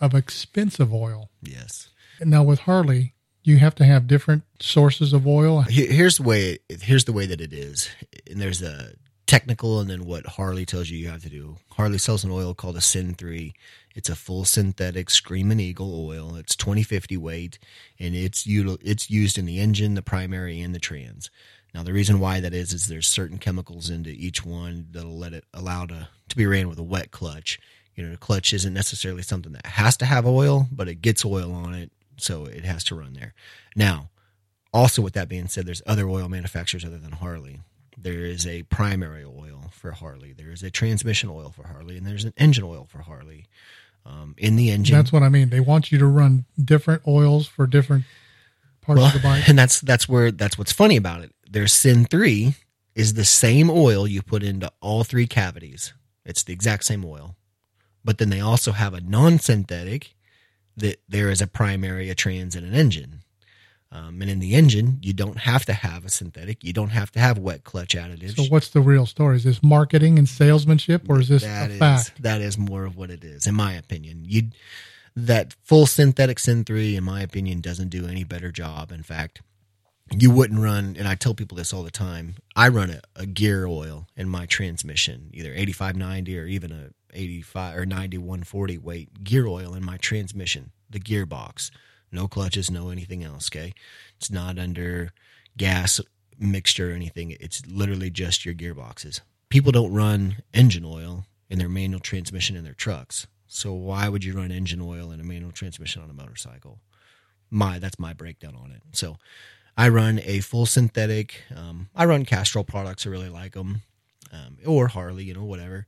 of 0.00 0.14
expensive 0.14 0.92
oil. 0.94 1.30
Yes. 1.42 1.88
And 2.20 2.30
now 2.30 2.42
with 2.42 2.60
Harley, 2.60 3.14
you 3.48 3.58
have 3.58 3.74
to 3.76 3.84
have 3.84 4.06
different 4.06 4.44
sources 4.60 5.12
of 5.12 5.26
oil. 5.26 5.62
Here's 5.62 6.18
the 6.18 6.22
way. 6.22 6.58
Here's 6.68 7.04
the 7.04 7.12
way 7.12 7.26
that 7.26 7.40
it 7.40 7.52
is. 7.52 7.88
And 8.30 8.40
there's 8.40 8.62
a 8.62 8.92
technical, 9.26 9.80
and 9.80 9.90
then 9.90 10.04
what 10.04 10.26
Harley 10.26 10.64
tells 10.64 10.90
you 10.90 10.98
you 10.98 11.08
have 11.08 11.22
to 11.22 11.28
do. 11.28 11.56
Harley 11.72 11.98
sells 11.98 12.24
an 12.24 12.30
oil 12.30 12.54
called 12.54 12.76
a 12.76 12.80
Syn3. 12.80 13.52
It's 13.94 14.08
a 14.08 14.16
full 14.16 14.44
synthetic 14.44 15.10
Screaming 15.10 15.60
Eagle 15.60 16.06
oil. 16.08 16.36
It's 16.36 16.56
2050 16.56 17.16
weight, 17.16 17.58
and 17.98 18.14
it's 18.14 18.46
util- 18.46 18.80
it's 18.82 19.10
used 19.10 19.38
in 19.38 19.46
the 19.46 19.58
engine, 19.58 19.94
the 19.94 20.02
primary, 20.02 20.60
and 20.60 20.74
the 20.74 20.78
trans. 20.78 21.30
Now 21.74 21.82
the 21.82 21.92
reason 21.92 22.20
why 22.20 22.40
that 22.40 22.54
is 22.54 22.72
is 22.72 22.86
there's 22.86 23.06
certain 23.06 23.38
chemicals 23.38 23.90
into 23.90 24.10
each 24.10 24.44
one 24.44 24.86
that'll 24.90 25.18
let 25.18 25.32
it 25.34 25.44
allow 25.52 25.86
to 25.86 26.08
to 26.28 26.36
be 26.36 26.46
ran 26.46 26.68
with 26.68 26.78
a 26.78 26.82
wet 26.82 27.10
clutch. 27.10 27.58
You 27.94 28.04
know, 28.04 28.10
the 28.12 28.16
clutch 28.16 28.52
isn't 28.52 28.72
necessarily 28.72 29.22
something 29.22 29.52
that 29.52 29.66
has 29.66 29.96
to 29.98 30.06
have 30.06 30.26
oil, 30.26 30.68
but 30.70 30.88
it 30.88 31.02
gets 31.02 31.24
oil 31.24 31.52
on 31.52 31.74
it, 31.74 31.90
so 32.20 32.44
it 32.46 32.64
has 32.64 32.84
to 32.84 32.94
run 32.94 33.14
there. 33.14 33.34
Now, 33.76 34.10
also 34.72 35.02
with 35.02 35.14
that 35.14 35.28
being 35.28 35.48
said, 35.48 35.66
there's 35.66 35.82
other 35.86 36.08
oil 36.08 36.28
manufacturers 36.28 36.84
other 36.84 36.98
than 36.98 37.12
Harley. 37.12 37.60
There 37.96 38.24
is 38.24 38.46
a 38.46 38.62
primary 38.64 39.24
oil 39.24 39.70
for 39.72 39.92
Harley. 39.92 40.32
There 40.32 40.50
is 40.50 40.62
a 40.62 40.70
transmission 40.70 41.30
oil 41.30 41.50
for 41.50 41.66
Harley, 41.66 41.96
and 41.96 42.06
there's 42.06 42.24
an 42.24 42.34
engine 42.36 42.64
oil 42.64 42.86
for 42.88 42.98
Harley. 43.02 43.46
Um, 44.06 44.34
in 44.38 44.56
the 44.56 44.70
engine, 44.70 44.96
That's 44.96 45.12
what 45.12 45.22
I 45.22 45.28
mean. 45.28 45.50
They 45.50 45.60
want 45.60 45.90
you 45.92 45.98
to 45.98 46.06
run 46.06 46.44
different 46.62 47.02
oils 47.06 47.46
for 47.46 47.66
different 47.66 48.04
parts 48.80 48.98
Well, 48.98 49.08
of 49.08 49.12
the 49.14 49.20
bike. 49.20 49.46
and 49.48 49.58
that's 49.58 49.80
that's 49.80 50.08
where 50.08 50.30
that's 50.30 50.56
what's 50.56 50.72
funny 50.72 50.96
about 50.96 51.22
it. 51.22 51.34
Their 51.50 51.64
Syn3 51.64 52.54
is 52.94 53.14
the 53.14 53.24
same 53.24 53.68
oil 53.70 54.06
you 54.06 54.22
put 54.22 54.42
into 54.42 54.72
all 54.80 55.04
three 55.04 55.26
cavities. 55.26 55.92
It's 56.24 56.42
the 56.42 56.52
exact 56.52 56.84
same 56.84 57.04
oil, 57.04 57.36
but 58.04 58.18
then 58.18 58.30
they 58.30 58.40
also 58.40 58.72
have 58.72 58.94
a 58.94 59.00
non-synthetic 59.00 60.14
that 60.78 61.00
there 61.08 61.30
is 61.30 61.40
a 61.40 61.46
primary, 61.46 62.10
a 62.10 62.14
trans, 62.14 62.54
and 62.56 62.66
an 62.66 62.74
engine. 62.74 63.22
Um, 63.90 64.20
and 64.20 64.30
in 64.30 64.38
the 64.38 64.54
engine, 64.54 64.98
you 65.00 65.14
don't 65.14 65.38
have 65.38 65.64
to 65.64 65.72
have 65.72 66.04
a 66.04 66.10
synthetic. 66.10 66.62
You 66.62 66.74
don't 66.74 66.90
have 66.90 67.10
to 67.12 67.20
have 67.20 67.38
wet 67.38 67.64
clutch 67.64 67.94
additives. 67.94 68.36
So 68.36 68.44
what's 68.44 68.68
the 68.68 68.82
real 68.82 69.06
story? 69.06 69.36
Is 69.36 69.44
this 69.44 69.62
marketing 69.62 70.18
and 70.18 70.28
salesmanship, 70.28 71.08
or 71.08 71.20
is 71.20 71.28
this 71.28 71.42
That 71.42 71.70
a 71.70 71.72
is- 71.72 71.78
fact? 71.78 72.22
that 72.22 72.42
is 72.42 72.58
more 72.58 72.84
of 72.84 72.96
what 72.96 73.10
it 73.10 73.24
is, 73.24 73.46
in 73.46 73.54
my 73.54 73.72
opinion. 73.72 74.24
You 74.26 74.50
that 75.16 75.54
full 75.64 75.86
synthetic 75.86 76.38
Syn3, 76.38 76.96
in 76.96 77.02
my 77.02 77.22
opinion, 77.22 77.60
doesn't 77.60 77.88
do 77.88 78.06
any 78.06 78.22
better 78.24 78.52
job. 78.52 78.92
In 78.92 79.02
fact, 79.02 79.40
you 80.16 80.30
wouldn't 80.30 80.60
run, 80.60 80.94
and 80.98 81.08
I 81.08 81.14
tell 81.16 81.34
people 81.34 81.56
this 81.56 81.72
all 81.72 81.82
the 81.82 81.90
time. 81.90 82.36
I 82.54 82.68
run 82.68 82.90
a, 82.90 83.00
a 83.16 83.26
gear 83.26 83.66
oil 83.66 84.06
in 84.16 84.28
my 84.28 84.44
transmission, 84.46 85.30
either 85.32 85.52
eighty 85.54 85.72
five 85.72 85.96
ninety 85.96 86.38
or 86.38 86.44
even 86.44 86.70
a 86.72 86.90
eighty 87.14 87.42
five 87.42 87.76
or 87.76 87.86
ninety 87.86 88.18
one 88.18 88.42
forty 88.42 88.78
weight 88.78 89.24
gear 89.24 89.46
oil 89.46 89.74
in 89.74 89.84
my 89.84 89.96
transmission, 89.96 90.72
the 90.88 91.00
gearbox. 91.00 91.70
No 92.10 92.26
clutches, 92.26 92.70
no 92.70 92.90
anything 92.90 93.22
else. 93.22 93.48
Okay, 93.50 93.74
it's 94.16 94.30
not 94.30 94.58
under 94.58 95.12
gas 95.56 96.00
mixture 96.38 96.90
or 96.92 96.94
anything. 96.94 97.36
It's 97.40 97.66
literally 97.66 98.10
just 98.10 98.44
your 98.46 98.54
gearboxes. 98.54 99.20
People 99.48 99.72
don't 99.72 99.92
run 99.92 100.36
engine 100.54 100.84
oil 100.84 101.26
in 101.50 101.58
their 101.58 101.68
manual 101.68 102.00
transmission 102.00 102.56
in 102.56 102.64
their 102.64 102.74
trucks. 102.74 103.26
So 103.46 103.72
why 103.72 104.08
would 104.08 104.24
you 104.24 104.34
run 104.34 104.52
engine 104.52 104.80
oil 104.80 105.10
in 105.10 105.20
a 105.20 105.24
manual 105.24 105.52
transmission 105.52 106.02
on 106.02 106.10
a 106.10 106.14
motorcycle? 106.14 106.78
My 107.50 107.78
that's 107.78 107.98
my 107.98 108.12
breakdown 108.12 108.54
on 108.54 108.70
it. 108.70 108.82
So 108.92 109.16
I 109.76 109.88
run 109.88 110.20
a 110.24 110.40
full 110.40 110.66
synthetic. 110.66 111.42
Um, 111.54 111.88
I 111.94 112.04
run 112.04 112.24
Castrol 112.24 112.64
products. 112.64 113.06
I 113.06 113.10
really 113.10 113.30
like 113.30 113.52
them, 113.52 113.82
um, 114.32 114.58
or 114.66 114.88
Harley, 114.88 115.24
you 115.24 115.34
know, 115.34 115.44
whatever. 115.44 115.86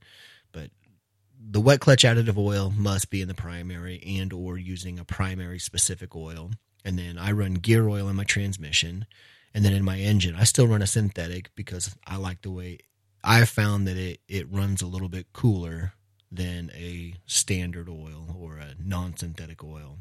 The 1.43 1.61
wet 1.61 1.79
clutch 1.79 2.03
additive 2.03 2.37
oil 2.37 2.71
must 2.75 3.09
be 3.09 3.21
in 3.21 3.27
the 3.27 3.33
primary 3.33 4.01
and 4.05 4.31
or 4.31 4.57
using 4.57 4.99
a 4.99 5.05
primary 5.05 5.59
specific 5.59 6.15
oil. 6.15 6.51
And 6.85 6.97
then 6.97 7.17
I 7.17 7.31
run 7.31 7.55
gear 7.55 7.87
oil 7.89 8.07
in 8.09 8.15
my 8.15 8.23
transmission. 8.23 9.05
And 9.53 9.65
then 9.65 9.73
in 9.73 9.83
my 9.83 9.97
engine, 9.97 10.35
I 10.35 10.45
still 10.45 10.67
run 10.67 10.81
a 10.81 10.87
synthetic 10.87 11.49
because 11.55 11.95
I 12.07 12.15
like 12.15 12.41
the 12.41 12.51
way 12.51 12.79
I 13.23 13.45
found 13.45 13.87
that 13.87 13.97
it, 13.97 14.21
it 14.27 14.51
runs 14.51 14.81
a 14.81 14.87
little 14.87 15.09
bit 15.09 15.33
cooler 15.33 15.93
than 16.31 16.71
a 16.73 17.15
standard 17.25 17.89
oil 17.89 18.35
or 18.39 18.57
a 18.57 18.75
non 18.81 19.17
synthetic 19.17 19.63
oil. 19.63 19.97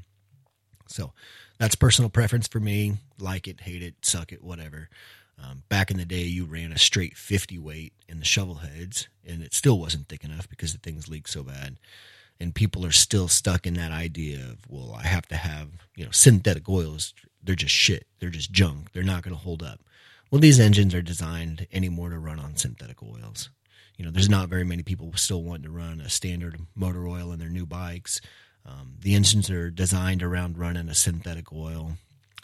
So 0.86 1.12
that's 1.58 1.74
personal 1.74 2.10
preference 2.10 2.48
for 2.48 2.60
me. 2.60 2.94
Like 3.18 3.48
it, 3.48 3.60
hate 3.60 3.82
it, 3.82 3.94
suck 4.02 4.32
it, 4.32 4.42
whatever. 4.42 4.88
Um, 5.42 5.62
back 5.68 5.90
in 5.90 5.96
the 5.96 6.04
day, 6.04 6.22
you 6.22 6.44
ran 6.44 6.72
a 6.72 6.78
straight 6.78 7.16
50 7.16 7.58
weight 7.58 7.92
in 8.08 8.18
the 8.18 8.24
shovel 8.24 8.56
heads, 8.56 9.08
and 9.26 9.42
it 9.42 9.54
still 9.54 9.78
wasn't 9.78 10.08
thick 10.08 10.24
enough 10.24 10.48
because 10.48 10.72
the 10.72 10.78
things 10.78 11.08
leak 11.08 11.26
so 11.28 11.42
bad. 11.42 11.78
and 12.38 12.54
people 12.54 12.84
are 12.86 12.92
still 12.92 13.28
stuck 13.28 13.66
in 13.66 13.74
that 13.74 13.92
idea 13.92 14.38
of 14.38 14.58
well 14.68 14.94
i 14.98 15.06
have 15.06 15.26
to 15.28 15.36
have 15.36 15.68
you 15.94 16.04
know 16.04 16.10
synthetic 16.10 16.68
oils. 16.68 17.12
They're 17.42 17.54
just 17.54 17.74
shit. 17.74 18.06
They're 18.18 18.30
just 18.30 18.52
junk. 18.52 18.92
They're 18.92 19.02
not 19.02 19.22
going 19.22 19.34
to 19.34 19.42
hold 19.42 19.62
up. 19.62 19.80
Well 20.30 20.40
these 20.40 20.60
engines 20.60 20.94
are 20.94 21.02
designed 21.02 21.66
anymore 21.72 22.10
to 22.10 22.18
run 22.18 22.38
on 22.38 22.56
synthetic 22.56 23.02
oils. 23.02 23.50
You 23.96 24.04
know 24.04 24.10
there's 24.10 24.28
not 24.30 24.48
very 24.48 24.64
many 24.64 24.82
people 24.82 25.12
still 25.16 25.42
wanting 25.42 25.64
to 25.64 25.70
run 25.70 26.00
a 26.00 26.08
standard 26.08 26.58
motor 26.74 27.06
oil 27.06 27.32
in 27.32 27.38
their 27.38 27.48
new 27.50 27.66
bikes. 27.66 28.20
Um, 28.64 28.94
the 29.00 29.14
engines 29.14 29.50
are 29.50 29.70
designed 29.70 30.22
around 30.22 30.58
running 30.58 30.88
a 30.88 30.94
synthetic 30.94 31.52
oil. 31.52 31.92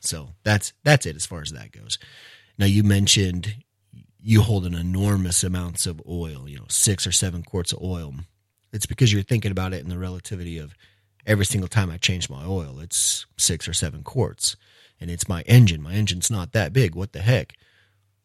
So 0.03 0.31
that's 0.45 0.73
that's 0.85 1.07
it 1.07 1.17
as 1.17 1.27
far 1.27 1.41
as 1.41 1.53
that 1.53 1.73
goes 1.73 1.99
now 2.59 2.67
you 2.67 2.83
mentioned 2.83 3.57
you 4.21 4.43
hold 4.43 4.67
an 4.67 4.75
enormous 4.75 5.45
amounts 5.45 5.87
of 5.87 6.03
oil 6.09 6.49
you 6.49 6.57
know 6.57 6.67
six 6.69 7.07
or 7.07 7.13
seven 7.13 7.43
quarts 7.43 7.73
of 7.73 7.83
oil 7.83 8.15
it's 8.73 8.87
because 8.87 9.13
you're 9.13 9.23
thinking 9.23 9.53
about 9.53 9.73
it 9.73 9.83
in 9.83 9.89
the 9.89 9.99
relativity 9.99 10.59
of 10.59 10.75
every 11.27 11.45
single 11.45 11.69
time 11.69 11.91
I 11.91 11.97
change 11.97 12.31
my 12.31 12.45
oil, 12.47 12.79
it's 12.81 13.27
six 13.37 13.67
or 13.69 13.75
seven 13.75 14.03
quarts. 14.03 14.57
And 15.01 15.11
it's 15.11 15.29
my 15.29 15.43
engine. 15.43 15.83
My 15.83 15.93
engine's 15.93 16.31
not 16.31 16.53
that 16.53 16.73
big. 16.73 16.95
What 16.95 17.13
the 17.13 17.21
heck? 17.21 17.55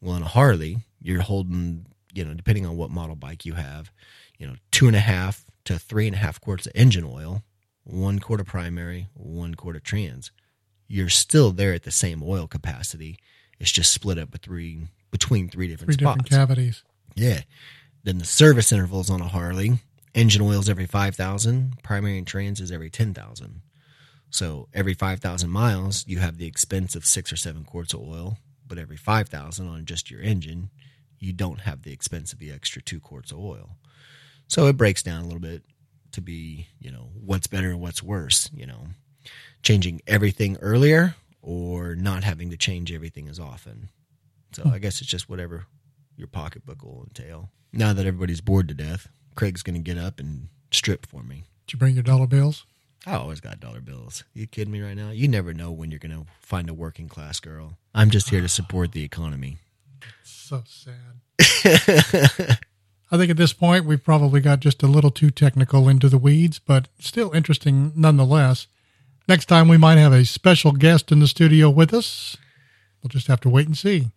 Well, 0.00 0.16
in 0.16 0.22
a 0.22 0.28
Harley, 0.28 0.78
you're 1.00 1.20
holding, 1.20 1.86
you 2.14 2.24
know, 2.24 2.32
depending 2.32 2.64
on 2.64 2.76
what 2.76 2.90
model 2.90 3.16
bike 3.16 3.44
you 3.44 3.54
have, 3.54 3.90
you 4.38 4.46
know, 4.46 4.54
two 4.70 4.86
and 4.86 4.96
a 4.96 5.00
half 5.00 5.44
to 5.64 5.78
three 5.78 6.06
and 6.06 6.16
a 6.16 6.18
half 6.18 6.40
quarts 6.40 6.66
of 6.66 6.72
engine 6.74 7.04
oil, 7.04 7.42
one 7.84 8.20
quart 8.20 8.40
of 8.40 8.46
primary, 8.46 9.08
one 9.12 9.54
quart 9.54 9.76
of 9.76 9.82
trans. 9.82 10.30
You're 10.88 11.10
still 11.10 11.52
there 11.52 11.74
at 11.74 11.82
the 11.82 11.90
same 11.90 12.22
oil 12.22 12.46
capacity. 12.46 13.18
It's 13.62 13.70
just 13.70 13.92
split 13.92 14.18
up 14.18 14.32
between 14.32 14.88
between 15.12 15.48
three 15.48 15.68
different 15.68 15.94
Three 15.94 16.04
spots. 16.04 16.24
different 16.24 16.30
cavities. 16.48 16.82
Yeah. 17.14 17.42
Then 18.02 18.18
the 18.18 18.24
service 18.24 18.72
intervals 18.72 19.08
on 19.08 19.20
a 19.20 19.28
Harley, 19.28 19.78
engine 20.14 20.42
oil's 20.42 20.68
every 20.68 20.86
5,000, 20.86 21.74
primary 21.84 22.18
and 22.18 22.26
trans 22.26 22.60
is 22.60 22.72
every 22.72 22.90
10,000. 22.90 23.60
So 24.30 24.66
every 24.74 24.94
5,000 24.94 25.48
miles, 25.48 26.04
you 26.08 26.18
have 26.18 26.38
the 26.38 26.46
expense 26.46 26.96
of 26.96 27.06
six 27.06 27.32
or 27.32 27.36
seven 27.36 27.62
quarts 27.62 27.94
of 27.94 28.00
oil, 28.00 28.38
but 28.66 28.78
every 28.78 28.96
5,000 28.96 29.68
on 29.68 29.84
just 29.84 30.10
your 30.10 30.20
engine, 30.22 30.70
you 31.20 31.32
don't 31.32 31.60
have 31.60 31.82
the 31.82 31.92
expense 31.92 32.32
of 32.32 32.40
the 32.40 32.50
extra 32.50 32.82
two 32.82 32.98
quarts 32.98 33.30
of 33.30 33.38
oil. 33.38 33.76
So 34.48 34.66
it 34.66 34.76
breaks 34.76 35.04
down 35.04 35.20
a 35.20 35.24
little 35.24 35.38
bit 35.38 35.62
to 36.12 36.20
be, 36.20 36.66
you 36.80 36.90
know, 36.90 37.10
what's 37.14 37.46
better 37.46 37.70
and 37.70 37.80
what's 37.80 38.02
worse, 38.02 38.50
you 38.52 38.66
know, 38.66 38.86
changing 39.62 40.00
everything 40.08 40.56
earlier 40.60 41.14
or 41.42 41.94
not 41.94 42.24
having 42.24 42.50
to 42.50 42.56
change 42.56 42.92
everything 42.92 43.28
as 43.28 43.38
often. 43.38 43.90
So 44.52 44.70
I 44.72 44.78
guess 44.78 45.00
it's 45.00 45.10
just 45.10 45.28
whatever 45.28 45.66
your 46.16 46.28
pocketbook 46.28 46.82
will 46.82 47.04
entail. 47.08 47.50
Now 47.72 47.92
that 47.92 48.06
everybody's 48.06 48.40
bored 48.40 48.68
to 48.68 48.74
death, 48.74 49.08
Craig's 49.34 49.62
going 49.62 49.74
to 49.74 49.80
get 49.80 49.98
up 49.98 50.20
and 50.20 50.48
strip 50.70 51.06
for 51.06 51.22
me. 51.22 51.44
Did 51.66 51.74
you 51.74 51.78
bring 51.78 51.94
your 51.94 52.02
dollar 52.02 52.26
bills? 52.26 52.66
I 53.06 53.14
always 53.14 53.40
got 53.40 53.60
dollar 53.60 53.80
bills. 53.80 54.22
You 54.32 54.46
kidding 54.46 54.72
me 54.72 54.80
right 54.80 54.96
now? 54.96 55.10
You 55.10 55.26
never 55.26 55.52
know 55.52 55.72
when 55.72 55.90
you're 55.90 55.98
going 55.98 56.16
to 56.16 56.26
find 56.40 56.70
a 56.70 56.74
working 56.74 57.08
class 57.08 57.40
girl. 57.40 57.76
I'm 57.94 58.10
just 58.10 58.30
here 58.30 58.40
to 58.40 58.48
support 58.48 58.92
the 58.92 59.02
economy. 59.02 59.58
So 60.22 60.62
sad. 60.66 60.94
I 63.10 63.16
think 63.18 63.30
at 63.30 63.36
this 63.36 63.52
point 63.52 63.84
we've 63.84 64.02
probably 64.02 64.40
got 64.40 64.60
just 64.60 64.82
a 64.82 64.86
little 64.86 65.10
too 65.10 65.30
technical 65.30 65.88
into 65.88 66.08
the 66.08 66.18
weeds, 66.18 66.58
but 66.58 66.88
still 66.98 67.32
interesting 67.32 67.92
nonetheless. 67.96 68.68
Next 69.28 69.46
time 69.46 69.68
we 69.68 69.76
might 69.76 69.98
have 69.98 70.12
a 70.12 70.24
special 70.24 70.72
guest 70.72 71.12
in 71.12 71.20
the 71.20 71.26
studio 71.28 71.70
with 71.70 71.94
us. 71.94 72.36
We'll 73.02 73.08
just 73.08 73.26
have 73.28 73.40
to 73.40 73.48
wait 73.48 73.66
and 73.66 73.76
see. 73.76 74.10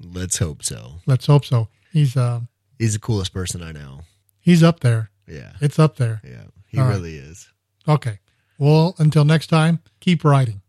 Let's 0.00 0.38
hope 0.38 0.62
so. 0.62 1.00
Let's 1.06 1.26
hope 1.26 1.44
so. 1.44 1.68
He's 1.92 2.16
uh 2.16 2.40
He's 2.78 2.94
the 2.94 2.98
coolest 2.98 3.32
person 3.32 3.62
I 3.62 3.72
know. 3.72 4.00
he's 4.40 4.62
up 4.62 4.80
there. 4.80 5.10
Yeah. 5.28 5.52
It's 5.60 5.78
up 5.78 5.96
there. 5.96 6.20
Yeah. 6.24 6.44
He 6.66 6.78
All 6.78 6.86
right. 6.86 6.94
really 6.94 7.16
is. 7.16 7.48
Okay. 7.88 8.18
Well, 8.58 8.94
until 8.98 9.24
next 9.24 9.46
time, 9.46 9.80
keep 10.00 10.24
riding. 10.24 10.60